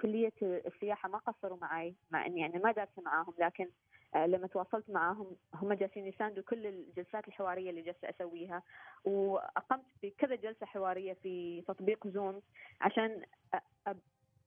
كلية 0.00 0.32
السياحة 0.42 1.08
ما 1.08 1.18
قصروا 1.18 1.58
معي 1.60 1.94
مع 2.10 2.26
إني 2.26 2.40
يعني 2.40 2.58
ما 2.58 2.72
دارسه 2.72 3.02
معاهم 3.02 3.34
لكن 3.38 3.68
آه، 4.14 4.26
لما 4.26 4.46
تواصلت 4.46 4.90
معاهم 4.90 5.36
هم 5.54 5.72
جالسين 5.72 6.06
يساندوا 6.06 6.42
كل 6.42 6.66
الجلسات 6.66 7.28
الحوارية 7.28 7.70
اللي 7.70 7.82
جالسة 7.82 8.10
أسويها 8.10 8.62
وأقمت 9.04 9.84
بكذا 10.02 10.34
جلسة 10.34 10.66
حوارية 10.66 11.12
في 11.12 11.62
تطبيق 11.68 12.06
زوم 12.06 12.40
عشان 12.80 13.22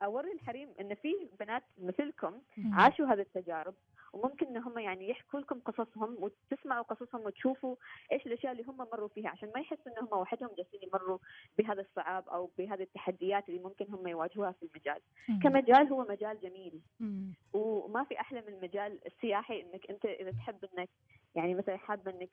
أوري 0.03 0.31
الحريم 0.31 0.69
إن 0.81 0.95
في 0.95 1.13
بنات 1.39 1.63
مثلكم 1.77 2.41
عاشوا 2.73 3.05
هذه 3.05 3.19
التجارب. 3.19 3.73
وممكن 4.13 4.47
إن 4.47 4.57
هم 4.57 4.79
يعني 4.79 5.09
يحكوا 5.09 5.39
لكم 5.39 5.59
قصصهم 5.59 6.17
وتسمعوا 6.19 6.83
قصصهم 6.83 7.21
وتشوفوا 7.21 7.75
إيش 8.11 8.25
الأشياء 8.25 8.51
اللي 8.51 8.63
هم 8.63 8.77
مروا 8.77 9.07
فيها 9.07 9.29
عشان 9.29 9.51
ما 9.55 9.61
يحسوا 9.61 9.91
إن 9.91 10.07
هم 10.07 10.19
وحدهم 10.19 10.49
جالسين 10.57 10.79
يمروا 10.83 11.17
بهذا 11.57 11.81
الصعاب 11.81 12.29
أو 12.29 12.51
بهذه 12.57 12.81
التحديات 12.83 13.49
اللي 13.49 13.59
ممكن 13.59 13.85
هم 13.89 14.07
يواجهوها 14.07 14.51
في 14.51 14.65
المجال. 14.65 15.01
مم. 15.29 15.39
كمجال 15.39 15.87
هو 15.87 16.05
مجال 16.09 16.39
جميل 16.39 16.81
مم. 16.99 17.33
وما 17.53 18.03
في 18.03 18.19
أحلى 18.19 18.41
من 18.41 18.53
المجال 18.53 18.99
السياحي 19.05 19.61
إنك 19.61 19.89
أنت 19.89 20.05
إذا 20.05 20.31
تحب 20.31 20.65
إنك 20.65 20.89
يعني 21.35 21.55
مثلا 21.55 21.77
حابة 21.77 22.11
إنك 22.11 22.29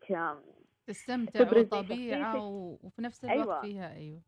تستمتع 0.86 1.42
بالطبيعه 1.42 2.46
وفي 2.82 3.02
نفس 3.02 3.24
الوقت 3.24 3.48
أيوة. 3.48 3.60
فيها 3.60 3.94
أيوه 3.94 4.20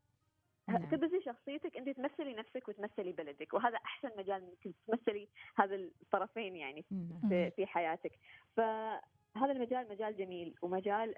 نعم. 0.69 0.91
تبرزي 0.91 1.21
شخصيتك 1.21 1.77
انت 1.77 1.89
تمثلي 1.89 2.35
نفسك 2.35 2.69
وتمثلي 2.69 3.13
بلدك 3.13 3.55
وهذا 3.55 3.77
أحسن 3.77 4.11
مجال 4.19 4.43
إنك 4.43 4.75
تمثلي 4.87 5.29
هذا 5.57 5.75
الطرفين 5.75 6.57
يعني 6.57 6.85
نعم. 6.91 7.29
في, 7.29 7.51
في 7.51 7.67
حياتك 7.67 8.13
فهذا 8.57 9.53
المجال 9.53 9.89
مجال 9.89 10.17
جميل 10.17 10.55
ومجال 10.63 11.15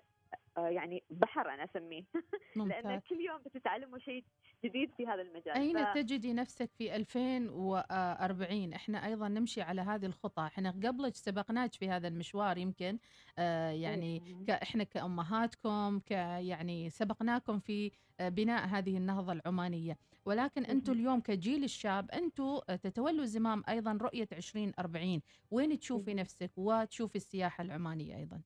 يعني 0.57 1.03
بحر 1.11 1.55
أنا 1.55 1.65
أسميه. 1.65 2.05
لأن 2.57 3.01
كل 3.01 3.21
يوم 3.21 3.43
بتتعلموا 3.47 3.99
شيء 3.99 4.25
جديد 4.65 4.91
في 4.97 5.07
هذا 5.07 5.23
المجال. 5.23 5.55
أين 5.55 5.85
ف... 5.85 5.95
تجدي 5.95 6.33
نفسك 6.33 6.71
في 6.79 6.97
2040 6.97 8.73
إحنا 8.73 9.07
أيضا 9.07 9.29
نمشي 9.29 9.63
على 9.63 9.81
هذه 9.81 10.07
الخطى. 10.07 10.43
إحنا 10.43 10.71
قبلك 10.71 11.15
سبقناك 11.15 11.75
في 11.75 11.89
هذا 11.89 12.09
المشوار 12.09 12.59
يمكن؟ 12.59 12.99
آه 13.39 13.71
يعني 13.71 14.45
ك... 14.47 14.51
إحنا 14.51 14.85
كأمهاتكم 14.85 15.99
ك 15.99 16.11
يعني 16.11 16.91
سبقناكم 16.91 17.59
في 17.59 17.93
آه، 18.21 18.29
بناء 18.29 18.67
هذه 18.67 18.97
النهضة 18.97 19.33
العمانية. 19.33 19.99
ولكن 20.25 20.65
أنتم 20.65 20.93
اليوم 20.93 21.21
كجيل 21.21 21.65
الشاب 21.65 22.11
أنتم 22.11 22.59
تتولوا 22.83 23.25
زمام 23.25 23.63
أيضا 23.69 23.99
رؤية 24.03 24.29
2040 24.33 25.21
وين 25.51 25.79
تشوفي 25.79 26.15
نفسك؟ 26.15 26.51
وتشوفي 26.57 27.17
السياحة 27.17 27.63
العمانية 27.63 28.17
أيضا؟ 28.17 28.41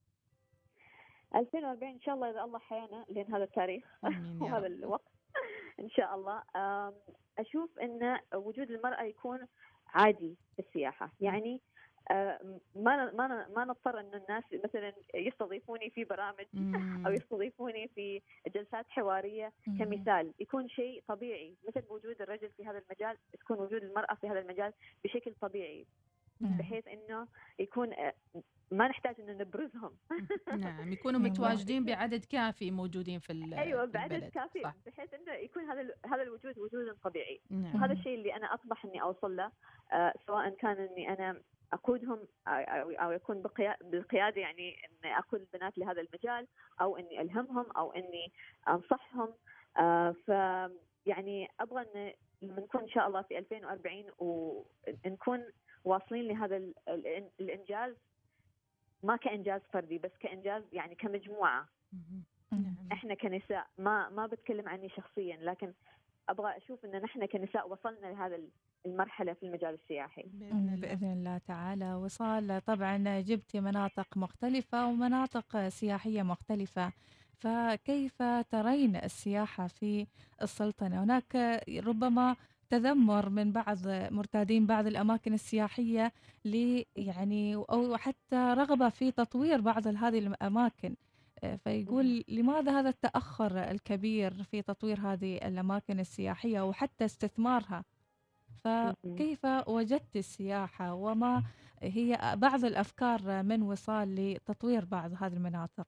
2040 1.34 1.92
إن 1.92 2.00
شاء 2.00 2.14
الله 2.14 2.30
إذا 2.30 2.44
الله 2.44 2.58
حيانا 2.58 3.04
لين 3.08 3.34
هذا 3.34 3.44
التاريخ 3.44 3.84
وهذا 4.40 4.66
الوقت. 4.66 5.12
إن 5.80 5.90
شاء 5.90 6.14
الله. 6.14 6.42
أشوف 7.38 7.78
إن 7.78 8.18
وجود 8.34 8.70
المرأة 8.70 9.02
يكون 9.02 9.46
عادي 9.86 10.36
في 10.56 10.62
السياحة. 10.62 11.12
يعني 11.20 11.60
ما 12.74 13.10
ما 13.12 13.46
ما 13.56 13.64
نضطر 13.64 14.00
إن 14.00 14.14
الناس 14.14 14.44
مثلا 14.64 14.92
يستضيفوني 15.14 15.90
في 15.90 16.04
برامج 16.04 16.46
أو 17.06 17.12
يستضيفوني 17.12 17.88
في 17.88 18.22
جلسات 18.54 18.86
حوارية. 18.88 19.52
كمثال 19.78 20.32
يكون 20.40 20.68
شيء 20.68 21.02
طبيعي. 21.08 21.54
مثل 21.68 21.82
وجود 21.88 22.22
الرجل 22.22 22.50
في 22.50 22.66
هذا 22.66 22.78
المجال 22.78 23.16
تكون 23.40 23.58
وجود 23.58 23.82
المرأة 23.82 24.14
في 24.14 24.28
هذا 24.28 24.40
المجال 24.40 24.72
بشكل 25.04 25.34
طبيعي. 25.40 25.86
بحيث 26.42 26.88
إنه 26.88 27.26
يكون 27.58 27.90
ما 28.72 28.88
نحتاج 28.88 29.20
ان 29.20 29.38
نبرزهم. 29.38 29.90
نعم 30.64 30.92
يكونوا 30.92 31.20
متواجدين 31.20 31.84
بعدد 31.84 32.24
كافي 32.24 32.70
موجودين 32.70 33.18
في 33.18 33.54
أيوه 33.58 33.84
بعدد 33.84 34.28
كافي 34.28 34.62
صح. 34.62 34.74
بحيث 34.86 35.14
إنه 35.14 35.32
يكون 35.32 35.62
هذا 35.64 35.94
هذا 36.06 36.22
الوجود 36.22 36.58
وجود 36.58 36.96
طبيعي. 37.04 37.40
نعم. 37.50 37.74
وهذا 37.74 37.92
الشيء 37.92 38.14
اللي 38.14 38.36
أنا 38.36 38.54
أطمح 38.54 38.84
إني 38.84 39.02
أوصل 39.02 39.36
له 39.36 39.50
آه 39.92 40.14
سواء 40.26 40.50
كان 40.50 40.76
إني 40.76 41.12
أنا 41.12 41.40
أقودهم 41.72 42.18
أو 42.48 43.10
يكون 43.10 43.42
بالقيادة 43.80 44.40
يعني 44.40 44.76
إني 45.04 45.18
أقود 45.18 45.40
البنات 45.40 45.78
لهذا 45.78 46.00
المجال 46.00 46.46
أو 46.80 46.96
إني 46.96 47.20
ألهمهم 47.20 47.66
أو 47.76 47.92
إني 47.92 48.32
أنصحهم. 48.68 49.34
آه 49.78 50.14
ف 50.26 50.28
يعني 51.06 51.48
أبغى 51.60 51.82
ان 51.82 52.12
لما 52.42 52.60
نكون 52.60 52.80
إن 52.80 52.88
شاء 52.88 53.08
الله 53.08 53.22
في 53.22 53.38
2040 53.38 54.04
ونكون 54.18 55.44
واصلين 55.84 56.28
لهذا 56.28 56.62
الإنجاز. 57.40 57.94
ما 59.02 59.16
كإنجاز 59.16 59.60
فردي 59.72 59.98
بس 59.98 60.10
كإنجاز 60.20 60.62
يعني 60.72 60.94
كمجموعة. 60.94 61.68
إحنا 62.92 63.14
كنساء 63.14 63.66
ما 63.78 64.08
ما 64.08 64.26
بتكلم 64.26 64.68
عني 64.68 64.88
شخصيا 64.88 65.36
لكن 65.36 65.72
أبغى 66.28 66.56
أشوف 66.56 66.84
إن 66.84 67.02
نحن 67.02 67.26
كنساء 67.26 67.68
وصلنا 67.68 68.06
لهذا 68.06 68.40
المرحلة 68.86 69.32
في 69.32 69.46
المجال 69.46 69.74
السياحي. 69.74 70.22
بإذن 70.22 70.58
الله, 70.58 70.80
بإذن 70.80 71.12
الله 71.12 71.38
تعالى. 71.38 71.94
وصال 71.94 72.60
طبعا 72.66 73.20
جبتي 73.20 73.60
مناطق 73.60 74.16
مختلفة 74.16 74.86
ومناطق 74.86 75.68
سياحية 75.68 76.22
مختلفة. 76.22 76.92
فكيف 77.42 78.22
ترين 78.50 78.96
السياحة 78.96 79.66
في 79.66 80.06
السلطنة؟ 80.42 81.04
هناك 81.04 81.62
ربما 81.68 82.36
تذمر 82.70 83.28
من 83.28 83.52
بعض 83.52 83.78
مرتادين 83.86 84.66
بعض 84.66 84.86
الأماكن 84.86 85.34
السياحية 85.34 86.12
ل 86.44 86.82
يعني 86.96 87.54
أو 87.54 87.96
حتى 87.96 88.36
رغبة 88.36 88.88
في 88.88 89.10
تطوير 89.10 89.60
بعض 89.60 89.86
هذه 89.86 90.18
الأماكن. 90.18 90.94
آه، 91.44 91.56
فيقول 91.56 92.24
لماذا 92.28 92.80
هذا 92.80 92.88
التأخر 92.88 93.58
الكبير 93.70 94.42
في 94.42 94.62
تطوير 94.62 95.00
هذه 95.00 95.36
الأماكن 95.36 96.00
السياحية 96.00 96.60
وحتى 96.60 97.04
استثمارها؟ 97.04 97.84
فكيف 98.64 99.46
وجدت 99.66 100.16
السياحة 100.16 100.94
وما 100.94 101.42
هي 101.82 102.36
بعض 102.36 102.64
الأفكار 102.64 103.42
من 103.42 103.62
وصال 103.62 104.14
لتطوير 104.14 104.84
بعض 104.84 105.12
هذه 105.20 105.32
المناطق؟ 105.32 105.86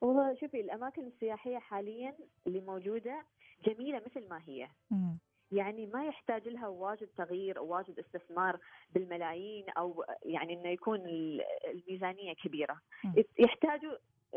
والله 0.00 0.34
شوفي 0.34 0.60
الأماكن 0.60 1.06
السياحية 1.06 1.58
حاليا 1.58 2.14
اللي 2.46 2.60
موجودة 2.60 3.24
جميلة 3.66 4.02
مثل 4.06 4.28
ما 4.28 4.42
هي. 4.46 4.68
يعني 5.52 5.86
ما 5.86 6.06
يحتاج 6.06 6.48
لها 6.48 6.68
واجد 6.68 7.08
تغيير 7.16 7.58
أو 7.58 7.66
واجد 7.66 7.98
استثمار 7.98 8.58
بالملايين 8.94 9.64
أو 9.70 10.04
يعني 10.24 10.54
إنه 10.54 10.68
يكون 10.68 11.00
الميزانية 11.70 12.32
كبيرة. 12.32 12.80
يحتاجوا 13.38 13.92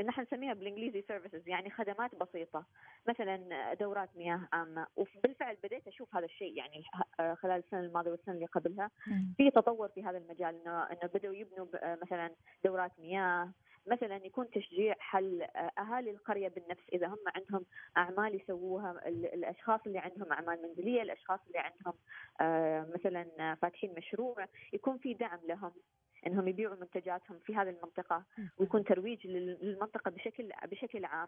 نحن 0.05 0.22
نسميها 0.22 0.53
بالإنجليزي 0.53 1.01
سيرفيسز 1.01 1.48
يعني 1.50 1.70
خدمات 1.70 2.15
بسيطة. 2.15 2.65
مثلا 3.08 3.74
دورات 3.74 4.10
مياه 4.17 4.48
عامة. 4.53 4.88
وبالفعل 4.96 5.58
بديت 5.63 5.88
أشوف 5.88 6.15
هذا 6.15 6.25
الشيء 6.25 6.58
يعني 6.58 6.84
خلال 7.17 7.63
السنة 7.65 7.79
الماضية 7.79 8.12
والسنة 8.12 8.36
اللي 8.36 8.46
قبلها. 8.46 8.91
في 9.38 9.51
تطور 9.51 9.88
في 9.88 10.03
هذا 10.03 10.17
المجال 10.17 10.55
انه 10.55 10.84
إنه 10.84 11.10
بدأوا 11.13 11.36
يبنوا 11.36 11.65
مثلا 12.01 12.32
دورات 12.65 12.91
مياه 13.00 13.51
مثلا 13.87 14.25
يكون 14.25 14.49
تشجيع 14.49 14.95
حل 14.99 15.41
آه، 15.41 15.71
أهالي 15.79 16.11
القرية 16.11 16.47
بالنفس 16.47 16.83
إذا 16.93 17.07
هم 17.07 17.17
عندهم 17.35 17.65
أعمال 17.97 18.35
يسووها 18.35 19.07
الأشخاص 19.07 19.79
اللي 19.85 19.99
عندهم 19.99 20.31
أعمال 20.31 20.61
منزلية 20.61 21.01
الأشخاص 21.01 21.39
اللي 21.47 21.59
عندهم 21.59 21.93
آه، 22.41 22.87
مثلا 22.95 23.55
فاتحين 23.55 23.93
مشروع 23.97 24.47
يكون 24.73 24.97
في 24.97 25.13
دعم 25.13 25.39
لهم 25.47 25.71
إنهم 26.27 26.47
يبيعوا 26.47 26.75
منتجاتهم 26.75 27.39
في 27.45 27.55
هذه 27.55 27.69
المنطقة 27.69 28.23
ويكون 28.57 28.83
ترويج 28.83 29.27
للمنطقة 29.27 30.11
بشكل 30.11 30.51
بشكل 30.71 31.05
عام. 31.05 31.27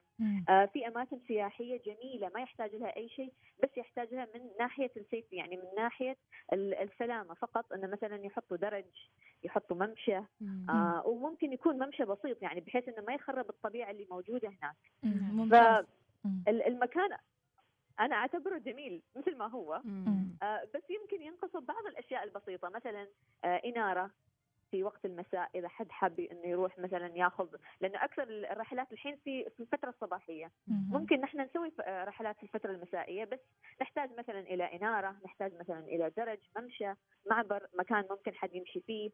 آه 0.50 0.65
في 0.65 0.88
أماكن 0.88 1.19
سياحية 1.27 1.81
جميلة 1.85 2.31
ما 2.35 2.41
يحتاج 2.41 2.75
لها 2.75 2.95
أي 2.97 3.09
شيء 3.09 3.33
بس 3.63 3.69
يحتاج 3.77 4.13
لها 4.13 4.27
من 4.35 4.41
ناحية 4.59 4.91
السيف 4.97 5.33
يعني 5.33 5.57
من 5.57 5.63
ناحية 5.77 6.15
السلامة 6.53 7.33
فقط 7.33 7.74
إنه 7.74 7.88
مثلا 7.88 8.25
يحطوا 8.25 8.57
درج 8.57 8.85
يحطوا 9.44 9.77
ممشى 9.77 10.18
آه 10.70 11.08
وممكن 11.08 11.54
يكون 11.54 11.84
ممشى 11.84 12.06
بسيط 12.06 12.42
يعني 12.42 12.60
بحيث 12.62 12.88
إنه 12.88 13.01
ما 13.08 13.13
يخرب 13.13 13.50
الطبيعة 13.50 13.92
اللي 13.92 14.08
موجودة 14.12 14.50
هناك. 14.50 14.75
فالمكان 16.46 17.10
أنا 18.00 18.15
أعتبره 18.15 18.58
جميل 18.58 19.01
مثل 19.18 19.38
ما 19.38 19.48
هو. 19.48 19.82
آه 20.44 20.62
بس 20.75 20.84
يمكن 20.89 21.22
ينقصه 21.25 21.60
بعض 21.60 21.86
الأشياء 21.86 22.24
البسيطة 22.24 22.70
مثلا 22.70 23.08
آه 23.44 23.62
إنارة. 23.65 24.12
في 24.72 24.84
وقت 24.84 25.05
المساء 25.05 25.50
إذا 25.55 25.67
حد 25.67 25.91
حاب 25.91 26.19
إنه 26.19 26.48
يروح 26.48 26.79
مثلا 26.79 27.17
ياخذ 27.17 27.48
لأنه 27.81 28.03
أكثر 28.03 28.24
الرحلات 28.24 28.91
الحين 28.91 29.15
في 29.15 29.50
في 29.50 29.60
الفترة 29.60 29.89
الصباحية. 29.89 30.51
ممكن 30.67 31.22
نحن 31.22 31.41
نسوي 31.41 31.72
رحلات 31.88 32.38
في 32.38 32.43
الفترة 32.43 32.72
المسائية 32.72 33.25
بس 33.25 33.39
نحتاج 33.81 34.10
مثلا 34.17 34.39
إلى 34.39 34.63
إنارة 34.63 35.15
نحتاج 35.25 35.53
مثلا 35.60 35.79
إلى 35.79 36.12
درج 36.17 36.39
ممشى 36.57 36.93
معبر 37.29 37.67
مكان 37.79 38.05
ممكن 38.10 38.34
حد 38.34 38.55
يمشي 38.55 38.81
فيه. 38.81 39.12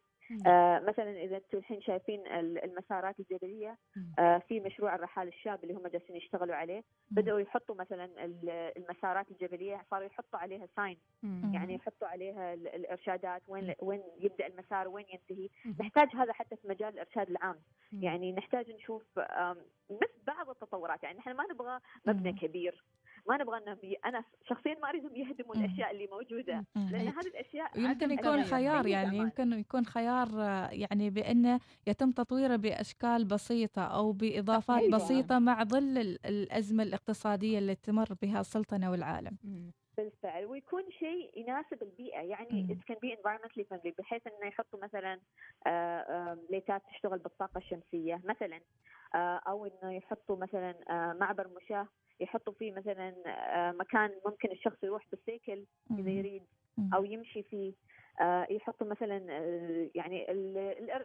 آه 0.47 0.79
مثلا 0.79 1.11
إذا 1.23 1.37
أنتم 1.37 1.57
الحين 1.57 1.81
شايفين 1.81 2.27
المسارات 2.37 3.19
الجبلية 3.19 3.77
آه 4.19 4.37
في 4.37 4.59
مشروع 4.59 4.95
الرحال 4.95 5.27
الشاب 5.27 5.63
اللي 5.63 5.73
هم 5.73 5.87
جالسين 5.87 6.15
يشتغلوا 6.15 6.55
عليه. 6.55 6.83
بدأوا 7.11 7.39
يحطوا 7.39 7.75
مثلا 7.75 8.09
المسارات 8.77 9.31
الجبلية 9.31 9.85
صاروا 9.91 10.05
يحطوا 10.05 10.39
عليها 10.39 10.67
ساين 10.75 10.97
يعني 11.53 11.75
يحطوا 11.75 12.07
عليها 12.07 12.53
الإرشادات 12.53 13.41
وين 13.47 13.73
وين 13.79 14.03
يبدأ 14.19 14.47
المسار 14.47 14.87
وين 14.87 15.05
ينتهي. 15.09 15.40
نحتاج 15.79 16.07
هذا 16.15 16.33
حتى 16.33 16.55
في 16.55 16.67
مجال 16.67 16.93
الإرشاد 16.93 17.29
العام. 17.29 17.55
يعني 17.93 18.31
نحتاج 18.31 18.71
نشوف 18.71 19.03
بس 19.89 20.09
بعض 20.27 20.49
التطورات. 20.49 21.03
يعني 21.03 21.17
نحن 21.17 21.31
ما 21.35 21.43
نبغى 21.51 21.79
مبنى 22.05 22.33
كبير. 22.33 22.83
ما 23.29 23.37
نبغى 23.37 23.57
انهم 23.57 23.77
أنا 24.05 24.23
شخصيا 24.49 24.75
ما 24.81 24.89
أريدهم 24.89 25.15
يهدموا 25.15 25.55
الأشياء 25.55 25.91
اللي 25.91 26.07
موجودة. 26.07 26.65
لأن 26.75 27.07
هذه 27.07 27.27
الأشياء 27.27 27.79
يمكن 27.79 28.11
يكون 28.11 28.43
خيار 28.43 28.87
يعني 28.87 29.17
يمكن 29.17 29.53
يكون 29.53 29.85
خيار 29.85 30.27
يعني 30.71 31.09
بانه 31.09 31.59
يتم 31.87 32.11
تطويره 32.11 32.55
بأشكال 32.55 33.25
بسيطة 33.25 33.81
أو 33.81 34.11
بإضافات. 34.11 34.89
بسيطة 34.89 35.39
مع 35.39 35.63
ظل 35.63 35.97
الأزمة 36.25 36.83
الاقتصادية 36.83 37.59
اللي 37.59 37.75
تمر 37.75 38.13
بها 38.21 38.39
السلطنه 38.39 38.91
والعالم. 38.91 39.37
بالفعل 39.97 40.45
ويكون 40.45 40.83
شيء 40.91 41.31
يناسب 41.35 41.83
البيئة. 41.83 42.19
يعني 42.21 42.67
it 42.69 42.93
can 42.93 42.97
be 42.97 43.09
environmentally 43.17 43.63
friendly 43.63 43.93
بحيث 43.99 44.27
إنه 44.27 44.47
يحطوا 44.47 44.79
مثلا 44.83 45.19
آه، 45.67 46.37
ليتات 46.49 46.81
تشتغل 46.93 47.19
بالطاقة 47.19 47.57
الشمسية 47.57 48.21
مثلا 48.23 48.59
آه، 49.15 49.41
أو 49.47 49.65
إنه 49.65 49.93
يحطوا 49.93 50.37
مثلا 50.37 50.75
آه، 50.89 51.13
معبر 51.13 51.47
مشاة 51.47 51.87
يحطوا 52.19 52.53
فيه 52.53 52.71
مثلا 52.71 53.13
مكان 53.71 54.11
ممكن 54.25 54.51
الشخص 54.51 54.83
يروح 54.83 55.05
بالسيكل 55.11 55.65
إذا 55.99 56.09
يريد 56.09 56.43
أو 56.93 57.03
يمشي 57.03 57.43
فيه. 57.43 57.69
آه، 57.69 57.73
يحطوا 58.49 58.87
مثلا 58.87 59.25
آه، 59.29 59.89
يعني 59.95 60.31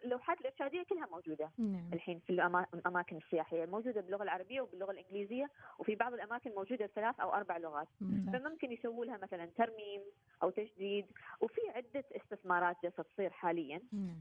اللوحات 0.04 0.40
الإرشادية 0.40 0.82
كلها 0.82 1.06
موجودة 1.06 1.50
نعم. 1.58 1.90
الحين 1.92 2.20
في 2.26 2.30
الأماكن 2.74 3.16
السياحية 3.16 3.66
موجودة 3.66 4.00
باللغة 4.00 4.22
العربية 4.22 4.60
وباللغة 4.60 4.90
الإنجليزية 4.90 5.50
وفي 5.78 5.94
بعض 5.94 6.14
الأماكن 6.14 6.50
موجودة 6.50 6.86
بثلاث 6.86 7.20
أو 7.20 7.32
أربع 7.32 7.56
لغات 7.56 7.88
نعم. 8.00 8.32
فممكن 8.32 8.72
يسووا 8.72 9.04
لها 9.04 9.18
مثلا 9.22 9.48
ترميم 9.56 10.00
أو 10.42 10.50
تجديد 10.50 11.06
وفي 11.40 11.60
عدة 11.68 12.04
استثمارات 12.16 12.76
جالسة 12.82 13.02
تصير 13.02 13.30
حاليا. 13.30 13.80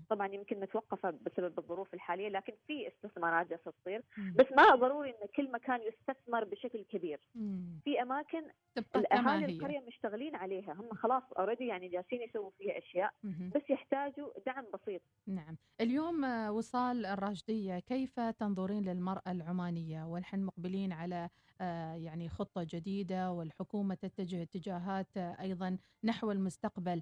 طبعا 0.10 0.28
يمكن 0.28 0.60
متوقفة 0.60 1.10
بسبب 1.10 1.60
الظروف 1.60 1.94
الحالية 1.94 2.30
لكن 2.30 2.54
في 2.68 2.88
استثمارات 2.88 3.50
جالسة 3.50 3.74
تصير. 3.82 4.02
بس 4.36 4.46
ما 4.52 4.76
ضروري 4.76 5.10
إن 5.10 5.28
كل 5.36 5.52
مكان 5.52 5.82
يستثمر 5.82 6.44
بشكل 6.44 6.84
كبير. 6.84 7.20
في 7.84 8.02
أماكن 8.02 8.44
الأهالي 8.96 9.46
القرية 9.46 9.80
مشتغلين 9.80 10.36
عليها. 10.36 10.74
هم 10.74 10.94
خلاص 10.94 11.24
اوريدي 11.40 11.68
يعني 11.68 11.88
جالسين 11.88 12.22
يسووا 12.22 12.50
فيها 12.58 12.78
أشياء 12.78 13.14
بس 13.56 13.70
يحتاجوا 13.70 14.30
دعم 14.46 14.66
بسيط. 14.74 15.02
نعم. 15.28 15.56
اليوم 15.86 16.26
آه، 16.26 16.52
وصال 16.52 17.06
الراشدية 17.06 17.80
كيف 17.80 18.20
تنظرين 18.20 18.84
للمرأة 18.84 19.32
العمانية؟ 19.32 20.06
ونحن 20.06 20.40
مقبلين 20.40 20.92
على 20.92 21.30
آه، 21.62 21.94
يعني 21.94 22.30
خطة 22.30 22.68
جديدة 22.70 23.32
والحكومة 23.32 23.96
تتجه 23.96 24.42
اتجاهات 24.42 25.18
آه، 25.18 25.38
أيضا 25.42 25.78
نحو 26.04 26.32
المستقبل. 26.32 27.02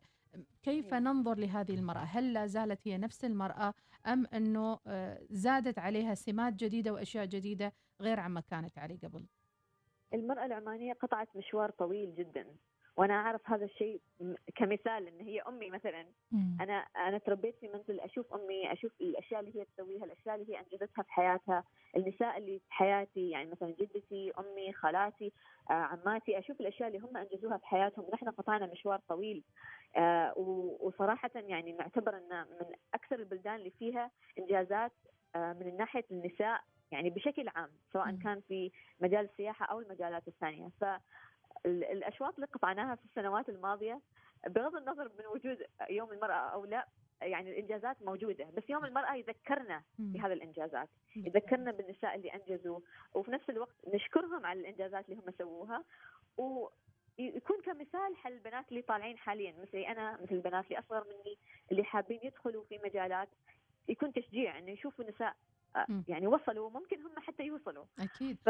كيف 0.64 0.94
ننظر 0.94 1.38
لهذه 1.38 1.74
المرأة؟ 1.76 2.00
هل 2.04 2.34
لا 2.34 2.48
زالت 2.48 2.88
هي 2.88 2.98
نفس 2.98 3.26
المرأة 3.26 3.74
أم 4.08 4.26
إنه 4.34 4.80
زادت 5.30 5.80
عليها 5.80 6.16
سمات 6.16 6.54
جديدة 6.54 6.94
وأشياء 6.94 7.26
جديدة 7.26 7.74
غير 8.02 8.20
عما 8.20 8.42
كانت 8.42 8.78
عليه 8.78 9.00
قبل؟ 9.04 9.26
المرأة 10.14 10.46
العمانية 10.46 10.94
قطعت 10.94 11.36
مشوار 11.36 11.70
طويل 11.72 12.16
جدا. 12.16 12.46
وأنا 12.98 13.14
أعرف 13.14 13.50
هذا 13.50 13.66
الشيء 13.66 14.02
كمثال 14.56 15.08
إن 15.08 15.20
هي 15.22 15.42
أمي 15.42 15.70
مثلا. 15.70 16.06
مم. 16.32 16.58
أنا 16.62 16.74
أنا 16.98 17.18
تربيت 17.18 17.56
في 17.60 17.68
منزل 17.68 18.00
أشوف 18.00 18.34
أمي 18.34 18.74
أشوف 18.74 18.92
الأشياء 19.02 19.40
اللي 19.40 19.60
هي 19.60 19.66
تسويها 19.66 20.06
الأشياء 20.06 20.36
اللي 20.36 20.54
هي 20.54 20.60
أنجزتها 20.60 21.04
في 21.04 21.12
حياتها 21.12 21.64
النساء 21.98 22.38
اللي 22.38 22.60
في 22.60 22.74
حياتي 22.74 23.30
يعني 23.30 23.52
مثلا 23.52 23.70
جدتي 23.80 24.32
أمي 24.40 24.74
خالاتي 24.74 25.34
آه 25.70 25.74
عماتي 25.74 26.40
أشوف 26.40 26.62
الأشياء 26.62 26.88
اللي 26.88 27.00
هم 27.00 27.18
أنجزوها 27.18 27.58
في 27.58 27.66
حياتهم. 27.66 28.06
نحن 28.14 28.30
قطعنا 28.30 28.66
مشوار 28.66 29.00
طويل. 29.10 29.44
آه 29.98 30.34
وصراحة 30.80 31.32
يعني 31.36 31.74
معتبر 31.74 32.18
إن 32.18 32.42
من 32.42 32.76
أكثر 32.94 33.16
البلدان 33.16 33.56
اللي 33.56 33.72
فيها 33.72 34.12
إنجازات 34.40 34.92
آه 35.36 35.54
من 35.54 35.78
ناحية 35.78 36.06
النساء 36.12 36.62
يعني 36.92 37.10
بشكل 37.10 37.50
عام 37.56 37.70
سواء 37.94 38.16
كان 38.24 38.42
في 38.48 38.72
مجال 39.00 39.26
السياحة 39.26 39.66
أو 39.66 39.80
المجالات 39.80 40.28
الثانية. 40.28 40.70
ف 40.82 40.86
الأشواط 41.66 42.36
اللي 42.36 42.48
قطعناها 42.48 42.96
في 42.96 43.06
السنوات 43.06 43.50
الماضية 43.50 44.02
بغض 44.48 44.76
النظر 44.76 45.12
من 45.20 45.26
وجود 45.26 45.58
يوم 45.90 46.12
المرأة 46.12 46.34
أو 46.34 46.66
لا 46.66 46.88
يعني 47.22 47.52
الإنجازات 47.52 48.02
موجودة 48.02 48.46
بس 48.58 48.64
يوم 48.70 48.86
المرأة 48.86 49.16
يذكرنا 49.16 49.84
بهذه 50.00 50.34
الإنجازات 50.34 50.90
يذكرنا. 51.16 51.72
بالنساء 51.72 52.16
اللي 52.16 52.30
أنجزوا 52.34 52.80
وفي 53.14 53.32
نفس 53.32 53.50
الوقت 53.50 53.76
نشكرهم 53.94 54.46
على 54.46 54.60
الإنجازات 54.60 55.10
اللي 55.10 55.22
هم 55.22 55.32
سووها 55.38 55.84
و 56.38 56.70
يكون 57.18 57.62
كمثال 57.62 58.16
حل 58.16 58.34
البنات 58.34 58.70
اللي 58.70 58.82
طالعين 58.82 59.18
حاليا 59.18 59.54
مثلي 59.62 59.88
أنا 59.88 60.18
مثل 60.22 60.36
البنات 60.36 60.66
اللي 60.66 60.80
أصغر 60.80 61.04
مني 61.04 61.38
اللي 61.72 61.84
حابين 61.84 62.20
يدخلوا 62.24 62.64
في 62.64 62.80
مجالات 62.84 63.30
يكون 63.88 64.14
تشجيع 64.14 64.60
إنه 64.60 64.72
يشوفوا 64.72 65.06
نساء 65.06 65.36
يعني 66.08 66.28
وصلوا 66.28 66.70
ممكن 66.70 67.02
هم 67.02 67.12
حتى 67.20 67.44
يوصلوا 67.44 67.86
أكيد 68.00 68.38
ف... 68.46 68.50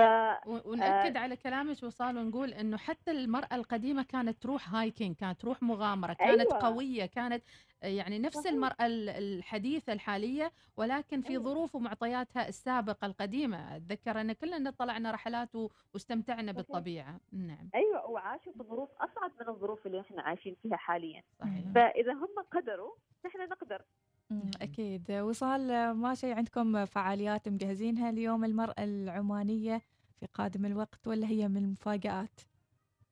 ونأكد 0.67 1.17
آه 1.17 1.19
على 1.19 1.35
كلامك 1.35 1.83
وصال 1.83 2.17
ونقول 2.17 2.53
إنه 2.53 2.77
حتى 2.77 3.11
المرأة 3.11 3.55
القديمة 3.55 4.03
كانت 4.03 4.43
تروح 4.43 4.75
هايكينج 4.75 5.15
كانت 5.15 5.41
تروح 5.41 5.63
مغامرة 5.63 6.13
كانت 6.13 6.39
أيوة. 6.53 6.59
قوية 6.63 7.05
كانت 7.05 7.43
يعني 7.81 8.19
نفس 8.19 8.37
صحيح. 8.37 8.51
المرأة 8.51 8.75
الحديثة 8.87 9.93
الحالية 9.93 10.51
ولكن 10.77 11.21
في 11.21 11.29
أيوة. 11.29 11.43
ظروف 11.43 11.75
ومعطياتها 11.75 12.47
السابقة 12.47 13.05
القديمة 13.05 13.75
أتذكر 13.75 14.21
إن 14.21 14.33
كلنا 14.33 14.71
طلعنا 14.71 15.11
رحلات 15.11 15.49
واستمتعنا 15.93 16.41
صحيح. 16.51 16.55
بالطبيعة 16.55 17.19
نعم 17.31 17.69
أيوه 17.75 18.09
وعاشوا 18.09 18.53
في 18.53 18.63
ظروف 18.63 18.89
أصعب 18.99 19.31
من 19.41 19.49
الظروف 19.49 19.85
اللي 19.85 20.01
إحنا 20.01 20.21
عايشين 20.21 20.55
فيها 20.63 20.77
حاليا 20.77 21.23
صحيح. 21.39 21.71
فإذا 21.75 22.13
هم 22.13 22.35
قدروا 22.51 22.91
نحن 23.25 23.49
نقدر 23.49 23.81
أكيد. 24.61 25.11
وصال 25.11 25.91
ما 25.91 26.13
شيء 26.13 26.35
عندكم 26.35 26.85
فعاليات 26.85 27.49
مجهزينها 27.49 28.09
اليوم؟ 28.09 28.45
المرأة 28.45 28.83
العمانية 28.83 29.81
في 30.19 30.25
قادم 30.33 30.65
الوقت 30.65 31.07
ولا 31.07 31.27
هي 31.27 31.47
من 31.47 31.57
المفاجآت؟ 31.57 32.39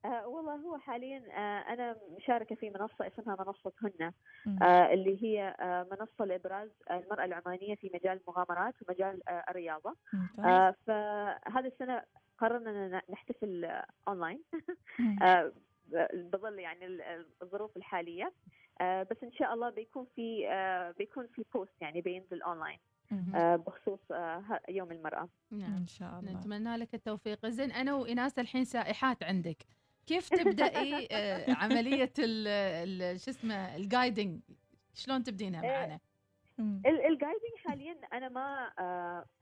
آه 0.05 0.27
والله 0.27 0.55
هو 0.55 0.77
حاليا 0.77 1.17
آه 1.31 1.73
أنا 1.73 1.95
مشاركة 2.17 2.55
في 2.55 2.69
منصة 2.69 3.07
اسمها 3.07 3.37
منصة 3.39 3.71
هنا 3.83 4.13
آه 4.61 4.93
اللي 4.93 5.23
هي 5.23 5.55
آه 5.59 5.87
منصة 5.91 6.25
لإبراز 6.25 6.69
المرأة 6.91 7.25
العمانية 7.25 7.75
في 7.75 7.91
مجال 7.93 8.19
المغامرات 8.21 8.73
ومجال 8.81 9.29
آه 9.29 9.43
الرياضة. 9.49 9.95
آه 10.39 10.75
فهذه 10.87 11.67
السنة 11.67 12.01
قررنا 12.37 13.01
نحتفل 13.09 13.81
أونلاين 14.07 14.43
آه 15.21 15.51
بظل 16.33 16.59
يعني 16.59 16.85
الظروف 17.41 17.77
الحالية. 17.77 18.25
آه، 18.25 18.70
بس 18.81 19.17
إن 19.23 19.31
شاء 19.31 19.53
الله 19.53 19.69
بيكون 19.69 20.05
في 20.15 20.49
آه، 20.49 20.91
بيكون 20.91 21.27
في 21.27 21.45
بوست 21.53 21.81
يعني 21.81 22.01
بينزل 22.01 22.41
اونلاين 22.41 22.79
آه، 23.35 23.55
بخصوص 23.55 23.99
يوم 24.69 24.91
المرأة. 24.91 25.29
نعم. 25.51 25.75
إن 25.75 25.87
شاء 25.87 26.19
الله. 26.19 26.31
نتمنى 26.31 26.77
لك 26.77 26.93
التوفيق. 26.93 27.45
زين 27.45 27.71
أنا 27.71 27.93
وايناس 27.95 28.39
الحين 28.39 28.65
سائحات 28.65 29.23
عندك. 29.23 29.57
كيف 30.07 30.29
تبدأي 30.29 31.07
عملية 31.61 32.13
شو 33.17 33.31
اسمه 33.31 33.75
ال 33.75 33.83
guiding 33.83 34.39
شلون 34.93 35.23
تبدينها 35.23 35.61
معنا؟ 35.61 35.99
ال 36.85 36.94
guiding 36.94 37.55
حاليا 37.65 37.95
أنا 38.13 38.29
ما 38.29 38.71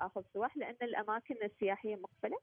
أخذ 0.01 0.23
سواح 0.33 0.57
لأن 0.57 0.75
الأماكن 0.81 1.35
السياحية 1.43 1.95
مقفلة. 1.95 2.37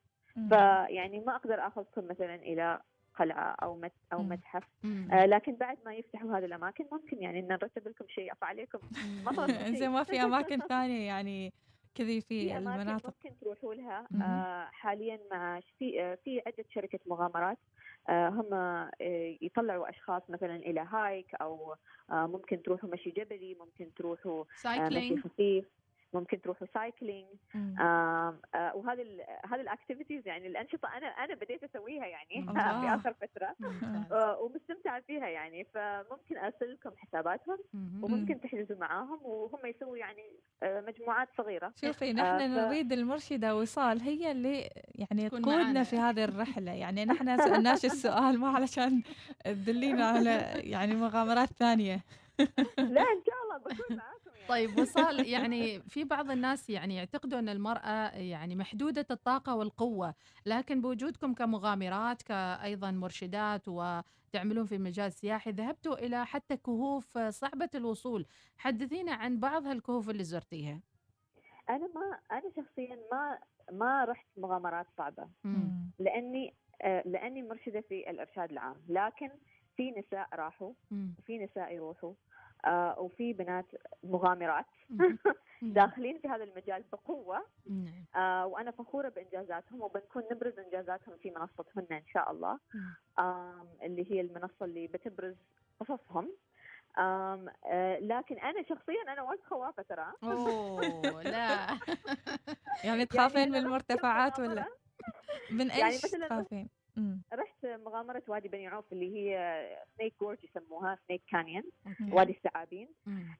فيعني 0.49 1.21
ما 1.21 1.37
أقدر 1.37 1.67
أخذكم 1.67 2.05
مثلا 2.05 2.35
إلى 2.35 2.81
قلعة 3.17 3.57
أو 3.63 3.81
أو 4.13 4.23
متحف. 4.23 4.63
آه 5.13 5.27
لكن 5.27 5.57
بعد 5.57 5.79
ما 5.85 5.95
يفتحوا 5.95 6.39
هذه 6.39 6.45
الأماكن 6.45 6.85
ممكن 6.93 7.23
يعني 7.23 7.41
إن 7.41 7.49
نرتب 7.49 7.89
لكم 7.89 8.05
شيء 8.09 8.33
عليكم 8.43 8.79
زين 9.73 9.91
ما 9.95 10.05
في 10.05 10.23
أماكن 10.23 10.59
ثانية 10.69 11.07
يعني 11.07 11.53
كذي 11.95 12.21
في 12.21 12.57
المناطق. 12.59 13.07
ممكن 13.07 13.39
تروحوا 13.41 13.75
لها. 13.75 14.09
آه 14.23 14.65
حاليا 14.73 15.19
مع 15.33 15.61
في 15.79 16.03
آه 16.03 16.19
في 16.25 16.43
عدة 16.47 16.65
شركة 16.75 16.99
مغامرات. 17.07 17.59
آه 18.09 18.29
هم 18.29 18.55
آه 18.55 18.91
يطلعوا 19.43 19.91
أشخاص 19.91 20.23
مثلا 20.29 20.57
إلى 20.57 20.81
هايك 20.81 21.35
أو 21.35 21.75
آه 22.11 22.27
ممكن 22.27 22.63
تروحوا 22.63 22.91
مشي 22.91 23.11
جبلي 23.11 23.55
ممكن 23.55 23.95
تروحوا 23.95 24.45
مشي 24.99 25.17
خفيف. 25.17 25.65
ممكن 26.15 26.41
تروحوا 26.41 26.67
cycling 26.75 27.27
آه 27.81 28.39
وهذه 28.75 29.25
هذه 29.51 29.61
ال 29.61 29.67
activities 29.67 30.27
يعني 30.27 30.47
الأنشطة 30.47 30.89
أنا 30.97 31.07
أنا 31.07 31.35
بديت 31.35 31.65
أسويها 31.65 32.07
يعني 32.07 32.47
في 32.81 32.89
آخر 32.95 33.15
فترة. 33.15 33.57
آه 34.13 34.39
ومستمتعة 34.41 35.01
فيها 35.01 35.29
يعني. 35.29 35.65
فممكن 35.65 36.37
أرسل 36.39 36.73
لكم 36.73 36.91
حساباتهم 36.97 37.59
وممكن 38.03 38.41
تحجزوا 38.41 38.77
معاهم 38.77 39.19
وهم 39.23 39.67
يسووا 39.67 39.97
يعني 39.97 40.33
آه 40.63 40.81
مجموعات 40.81 41.29
صغيرة. 41.39 41.73
شوفي 41.77 42.13
نحن 42.13 42.39
ف... 42.39 42.59
نريد 42.59 42.93
المرشدة 42.93 43.57
وصال 43.57 44.01
هي 44.01 44.31
اللي 44.31 44.71
يعني 44.95 45.29
تقودنا 45.29 45.83
في 45.83 45.97
هذه 45.97 46.25
الرحلة. 46.25 46.73
يعني 46.73 47.05
نحن 47.05 47.37
سألناش 47.37 47.85
السؤال 47.85 48.41
ما 48.41 48.49
علشان 48.49 49.03
تدلينا 49.45 50.05
على 50.07 50.31
يعني 50.57 50.95
مغامرات 50.95 51.49
ثانية. 51.49 52.01
لا 52.79 53.01
إن 53.01 53.23
شاء 53.27 53.37
الله 53.45 53.59
بكون 53.59 53.97
معاكم. 53.97 54.16
طيب 54.49 54.79
وصال 54.79 55.29
يعني 55.29 55.81
في 55.81 56.05
بعض 56.05 56.31
الناس 56.31 56.71
يعني 56.71 56.97
يعتقدوا 56.97 57.39
ان 57.39 57.49
المرأة 57.49 58.11
يعني 58.11 58.57
محدودة 58.57 59.07
الطاقة 59.11 59.55
والقوة 59.55 60.15
لكن 60.47 60.81
بوجودكم 60.81 61.35
كمغامرات 61.35 62.23
كايضا 62.23 62.91
مرشدات 62.91 63.69
وتعملون 63.69 64.67
في 64.67 64.79
مجال 64.79 65.13
سياحي 65.13 65.51
ذهبتوا 65.51 65.95
إلى 65.95 66.27
حتى 66.27 66.57
كهوف 66.57 67.19
صعبة 67.19 67.71
الوصول. 67.75 68.27
حدثينا 68.57 69.13
عن 69.13 69.41
بعض 69.41 69.67
هالكهوف 69.67 70.11
اللي 70.11 70.25
زرتيها. 70.25 70.81
أنا 71.71 71.89
ما 71.95 72.19
أنا 72.33 72.51
شخصيا 72.57 72.99
ما 73.13 73.39
ما 73.73 74.05
رحت 74.05 74.27
مغامرات 74.37 74.87
صعبة. 74.99 75.29
مم. 75.45 75.91
لأني 75.99 76.55
لأني 77.05 77.43
مرشدة 77.43 77.81
في 77.81 78.11
الإرشاد 78.11 78.51
العام 78.51 78.77
لكن 78.89 79.31
في 79.77 79.91
نساء 79.91 80.29
راحوا 80.35 80.73
وفي 81.19 81.39
نساء 81.39 81.75
يروحوا. 81.75 82.11
آه 82.11 82.36
وفي 82.99 83.33
بنات 83.33 83.67
مغامرات 84.05 84.67
داخلين 85.63 86.19
في 86.19 86.29
هذا 86.29 86.45
المجال 86.45 86.85
بقوة. 86.93 87.47
نعم. 87.71 88.05
آه 88.17 88.47
وأنا 88.47 88.71
فخورة 88.71 89.09
بإنجازاتهم 89.09 89.81
وبنكون 89.81 90.23
نبرز 90.33 90.59
إنجازاتهم 90.59 91.17
في 91.17 91.31
منصتهن 91.31 91.87
إن 91.91 92.07
شاء 92.13 92.31
الله. 92.31 92.59
آه 93.19 93.67
اللي 93.83 94.13
هي 94.13 94.21
المنصة 94.21 94.65
اللي 94.65 94.87
بتبرز 94.87 95.37
قصصهم. 95.81 96.33
آم 96.99 97.49
آه 97.67 97.99
لكن 97.99 98.39
أنا 98.39 98.63
شخصيا 98.63 99.03
أنا 99.09 99.23
وايد 99.23 99.41
خوافة 99.51 99.83
ترى. 99.83 100.13
أوه 100.25 101.23
لا. 101.23 101.67
يعني 102.85 103.07
تخافين 103.07 103.39
يعني 103.39 103.51
من 103.51 103.57
المرتفعات 103.57 104.41
ولا؟ 104.41 104.65
من 105.51 105.71
إيش 105.71 105.81
يعني 105.81 105.95
مثلا 105.95 106.67
رحت 107.33 107.67
مغامرة 107.67 108.23
وادي 108.29 108.49
بني 108.49 108.67
عوف 108.67 108.93
اللي 108.93 109.17
هي 109.17 109.67
سنيك 109.99 110.15
جورج 110.21 110.39
يسموها 110.45 110.99
سنيك 111.09 111.23
كانيون 111.31 111.63
وادي 112.13 112.33
الثعابين. 112.33 112.89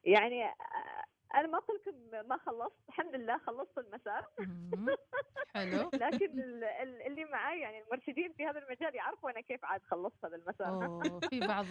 يعني 0.03 0.43
أنا 1.35 1.47
ما 1.47 1.57
أقول 1.57 1.79
لكم 1.87 2.27
ما 2.29 2.37
خلصت 2.37 2.75
الحمد 2.89 3.15
لله 3.15 3.37
خلصت 3.37 3.77
المسار. 3.77 4.27
حلو. 5.55 5.89
لكن 5.93 6.39
اللي 7.07 7.25
معي 7.25 7.59
يعني 7.59 7.81
المرشدين 7.83 8.33
في 8.33 8.45
هذا 8.45 8.59
المجال 8.59 8.95
يعرفوا 8.95 9.29
أنا 9.29 9.41
كيف 9.41 9.65
عاد 9.65 9.81
خلصت 9.83 10.25
هذا 10.25 10.35
المسار. 10.35 10.67
أوه 10.67 11.19
في 11.29 11.39
بعض 11.39 11.65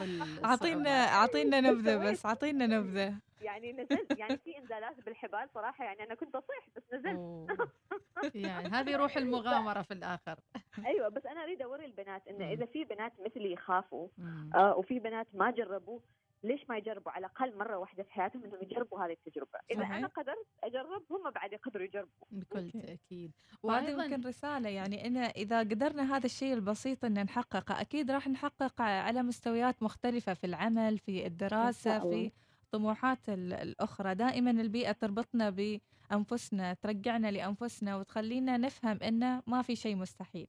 اعطينا 0.44 0.90
أعطينا 0.90 1.60
نبذة 1.70 2.10
بس 2.10 2.26
أعطينا 2.26 2.66
نبذة. 2.66 3.14
يعني 3.40 3.72
نزلت 3.72 4.18
يعني 4.18 4.36
في 4.36 4.58
إنزالات 4.58 5.00
بالحبال 5.06 5.48
صراحة 5.54 5.84
يعني 5.84 6.04
أنا 6.04 6.14
كنت 6.14 6.34
أصيح 6.34 6.68
بس 6.76 6.82
نزلت. 6.94 7.58
يعني 8.34 8.68
هذه 8.68 8.96
روح 8.96 9.16
المغامرة 9.16 9.82
في 9.82 9.94
الآخر. 9.94 10.38
أيوه 10.86 11.08
بس 11.08 11.26
أنا 11.26 11.42
أريد 11.42 11.62
أوري 11.62 11.84
البنات 11.84 12.28
انه 12.28 12.52
إذا 12.52 12.66
في 12.66 12.84
بنات 12.84 13.12
مثلي 13.20 13.52
يخافوا 13.52 14.08
آه 14.54 14.76
وفي 14.76 14.98
بنات 14.98 15.26
ما 15.34 15.50
جربوا 15.50 16.00
ليش 16.42 16.68
ما 16.68 16.76
يجربوا 16.76 17.12
على 17.12 17.26
الأقل 17.26 17.58
مرة 17.58 17.76
واحدة 17.78 18.02
في 18.02 18.12
حياتهم 18.12 18.44
إنهم 18.44 18.62
يجربوا 18.62 19.04
هذه 19.04 19.12
التجربة؟ 19.12 19.58
إذا 19.70 19.80
صحيح. 19.80 19.94
أنا 19.94 20.06
قدرت 20.06 20.46
أجرب 20.64 21.02
هم 21.10 21.30
بعد 21.30 21.52
يقدروا 21.52 21.84
يجربوا. 21.84 22.26
بكل 22.30 22.70
تأكيد. 22.70 23.32
وهذه 23.62 23.90
يمكن 23.90 24.28
رسالة 24.28 24.68
يعني 24.68 25.06
إن 25.06 25.16
إذا 25.16 25.60
قدرنا 25.60 26.16
هذا 26.16 26.26
الشيء 26.26 26.54
البسيط 26.54 27.04
إن 27.04 27.24
نحققه 27.24 27.80
أكيد 27.80 28.10
راح 28.10 28.28
نحقق 28.28 28.80
على 28.80 29.22
مستويات 29.22 29.82
مختلفة 29.82 30.34
في 30.34 30.44
العمل 30.46 30.98
في 30.98 31.26
الدراسة 31.26 31.98
في 31.98 32.32
الطموحات 32.64 33.28
الأخرى. 33.28 34.14
دائما 34.14 34.50
البيئة 34.50 34.92
تربطنا 34.92 35.50
بأنفسنا 35.50 36.74
ترجعنا 36.74 37.30
لأنفسنا 37.30 37.96
وتخلينا 37.96 38.56
نفهم 38.56 38.98
إنه 39.02 39.42
ما 39.46 39.62
في 39.62 39.76
شيء 39.76 39.96
مستحيل. 39.96 40.48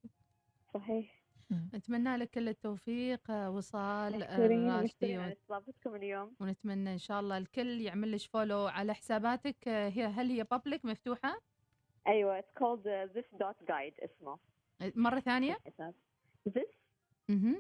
صحيح. 0.73 1.26
نتمنى 1.51 2.17
لك 2.17 2.29
كل 2.29 2.49
التوفيق 2.49 3.31
وصال 3.31 4.21
راشدي 4.39 5.31
استضافتكم 5.31 5.95
اليوم 5.95 6.35
ونتمنى 6.39 6.93
إن 6.93 6.97
شاء 6.97 7.19
الله 7.19 7.37
الكل 7.37 7.81
يعمل 7.81 8.11
لك 8.11 8.19
follow 8.19 8.67
على 8.67 8.93
حساباتك 8.93 9.67
هي 9.67 10.05
هل 10.05 10.29
هي 10.29 10.43
public 10.43 10.85
مفتوحة؟ 10.85 11.41
أيوه 12.07 12.41
it's 12.41 12.53
called 12.59 12.83
this 13.15 13.25
dot 13.37 13.67
guide 13.67 14.03
اسمه 14.03 14.37
مرة 14.95 15.19
ثانية؟ 15.19 15.57
this 16.57 16.86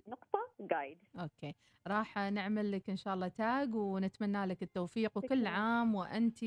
نقطة 0.07 0.39
guide 0.59 0.97
okay. 1.19 1.55
راح 1.87 2.17
نعمل 2.17 2.71
لك 2.71 2.89
إن 2.89 2.97
شاء 2.97 3.13
الله 3.13 3.27
tag 3.27 3.75
ونتمنى 3.75 4.45
لك 4.45 4.63
التوفيق 4.63 5.17
وكل 5.17 5.47
عام 5.47 5.95
وأنت 5.95 6.37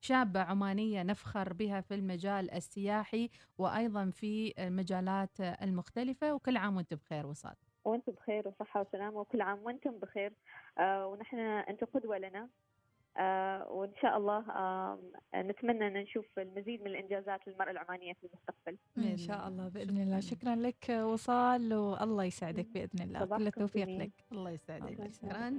شابة 0.00 0.40
عمانية 0.40 1.02
نفخر 1.02 1.52
بها 1.52 1.80
في 1.80 1.94
المجال 1.94 2.50
السياحي 2.50 3.30
وأيضا 3.58 4.10
في 4.10 4.54
المجالات 4.58 5.40
المختلفة. 5.40 6.34
وكل 6.34 6.56
عام 6.56 6.76
وانت 6.76 6.94
بخير 6.94 7.26
وصال 7.26 7.54
وأنتم 7.84 8.12
بخير 8.12 8.48
وصحة 8.48 8.80
وسلامة 8.80 9.20
وكل 9.20 9.40
عام 9.40 9.58
وأنتم 9.58 9.90
بخير. 9.98 10.32
آه 10.78 11.06
ونحن 11.06 11.38
أنتم 11.38 11.86
قدوة 11.86 12.18
لنا. 12.18 12.48
وإن 13.70 13.92
شاء 14.02 14.16
الله 14.16 14.50
آه 14.50 14.98
نتمنى 15.34 15.86
أن 15.86 15.92
نشوف 15.92 16.26
المزيد 16.38 16.80
من 16.80 16.86
الإنجازات 16.86 17.48
للمرأة 17.48 17.70
العمانية 17.70 18.12
في 18.12 18.26
المستقبل. 18.26 18.78
إن 18.98 19.16
شاء 19.16 19.48
الله 19.48 19.68
بإذن 19.68 20.02
الله. 20.02 20.20
شكرا 20.20 20.56
لك 20.56 20.88
وصال 20.88 21.74
والله 21.74 22.24
يسعدك 22.24 22.66
بإذن 22.66 23.00
الله. 23.02 23.38
كل 23.38 23.46
التوفيق 23.46 23.88
لك. 23.88 24.12
الله 24.32 24.50
يسعدك. 24.50 25.12
شكرا. 25.12 25.58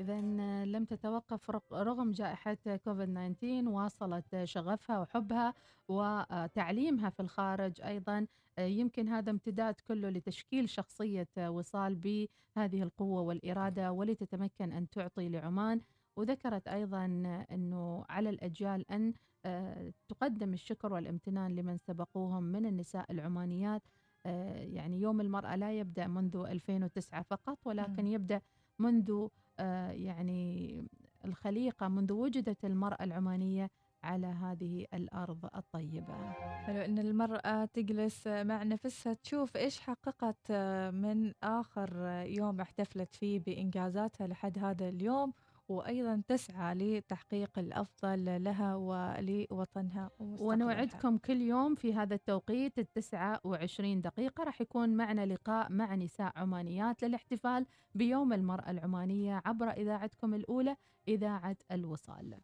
إذا 0.00 0.20
لم 0.64 0.84
تتوقف 0.84 1.50
رغم 1.72 2.10
جائحة 2.10 2.56
كوفيد 2.84 3.34
19 3.36 3.68
واصلت 3.68 4.44
شغفها 4.44 4.98
وحبها 4.98 5.54
وتعليمها 5.88 7.10
في 7.10 7.20
الخارج 7.20 7.80
أيضا 7.82 8.26
يمكن 8.58 9.08
هذا 9.08 9.30
امتداد 9.30 9.74
كله 9.88 10.10
لتشكيل 10.10 10.68
شخصية 10.68 11.28
وصال 11.38 11.94
بهذه 11.94 12.82
القوة 12.82 13.20
والإرادة 13.20 13.92
ولتتمكن 13.92 14.72
أن 14.72 14.90
تعطي 14.90 15.28
لعمان 15.28 15.80
وذكرت 16.16 16.68
أيضا 16.68 17.04
أنه 17.50 18.04
على 18.08 18.30
الأجيال 18.30 18.90
أن 18.90 19.12
آه، 19.46 19.92
تقدم 20.08 20.52
الشكر 20.52 20.92
والامتنان 20.92 21.56
لمن 21.56 21.78
سبقوهم 21.78 22.42
من 22.42 22.66
النساء 22.66 23.12
العمانيات. 23.12 23.82
آه، 24.26 24.58
يعني 24.62 25.00
يوم 25.00 25.20
المرأة 25.20 25.56
لا 25.56 25.72
يبدأ 25.72 26.06
منذ 26.06 26.36
2009 26.36 27.22
فقط 27.22 27.58
ولكن 27.64 28.06
يبدأ 28.06 28.40
منذ 28.78 29.28
آه، 29.58 29.90
يعني 29.90 30.82
الخليقة 31.24 31.88
منذ 31.88 32.12
وجدت 32.12 32.64
المرأة 32.64 33.04
العمانية 33.04 33.70
على 34.02 34.26
هذه 34.26 34.86
الأرض 34.94 35.44
الطيبة. 35.56 36.32
حلو 36.32 36.80
أن 36.80 36.98
المرأة 36.98 37.64
تجلس 37.64 38.26
مع 38.26 38.62
نفسها 38.62 39.14
تشوف 39.14 39.56
إيش 39.56 39.80
حققت 39.80 40.52
من 40.92 41.32
آخر 41.42 42.22
يوم 42.26 42.60
احتفلت 42.60 43.14
فيه 43.14 43.40
بإنجازاتها 43.40 44.26
لحد 44.26 44.58
هذا 44.58 44.88
اليوم. 44.88 45.32
وأيضا 45.68 46.22
تسعى 46.28 46.74
لتحقيق 46.74 47.58
الأفضل 47.58 48.44
لها 48.44 48.74
ولوطنها 48.76 50.10
ونوعدكم 50.20 51.18
كل 51.18 51.40
يوم 51.40 51.74
في 51.74 51.94
هذا 51.94 52.14
التوقيت 52.14 52.78
التسعة 52.78 53.40
وعشرين 53.44 54.00
دقيقة. 54.00 54.44
راح 54.44 54.60
يكون 54.60 54.96
معنا 54.96 55.26
لقاء 55.26 55.72
مع 55.72 55.94
نساء 55.94 56.32
عمانيات 56.36 57.04
للاحتفال 57.04 57.66
بيوم 57.94 58.32
المرأة 58.32 58.70
العمانية 58.70 59.42
عبر 59.46 59.70
إذاعتكم 59.70 60.34
الأولى 60.34 60.76
إذاعة 61.08 61.56
الوصال. 61.72 62.34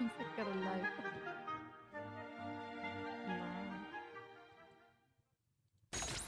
نسكر 0.00 0.52
اللايف. 0.52 1.09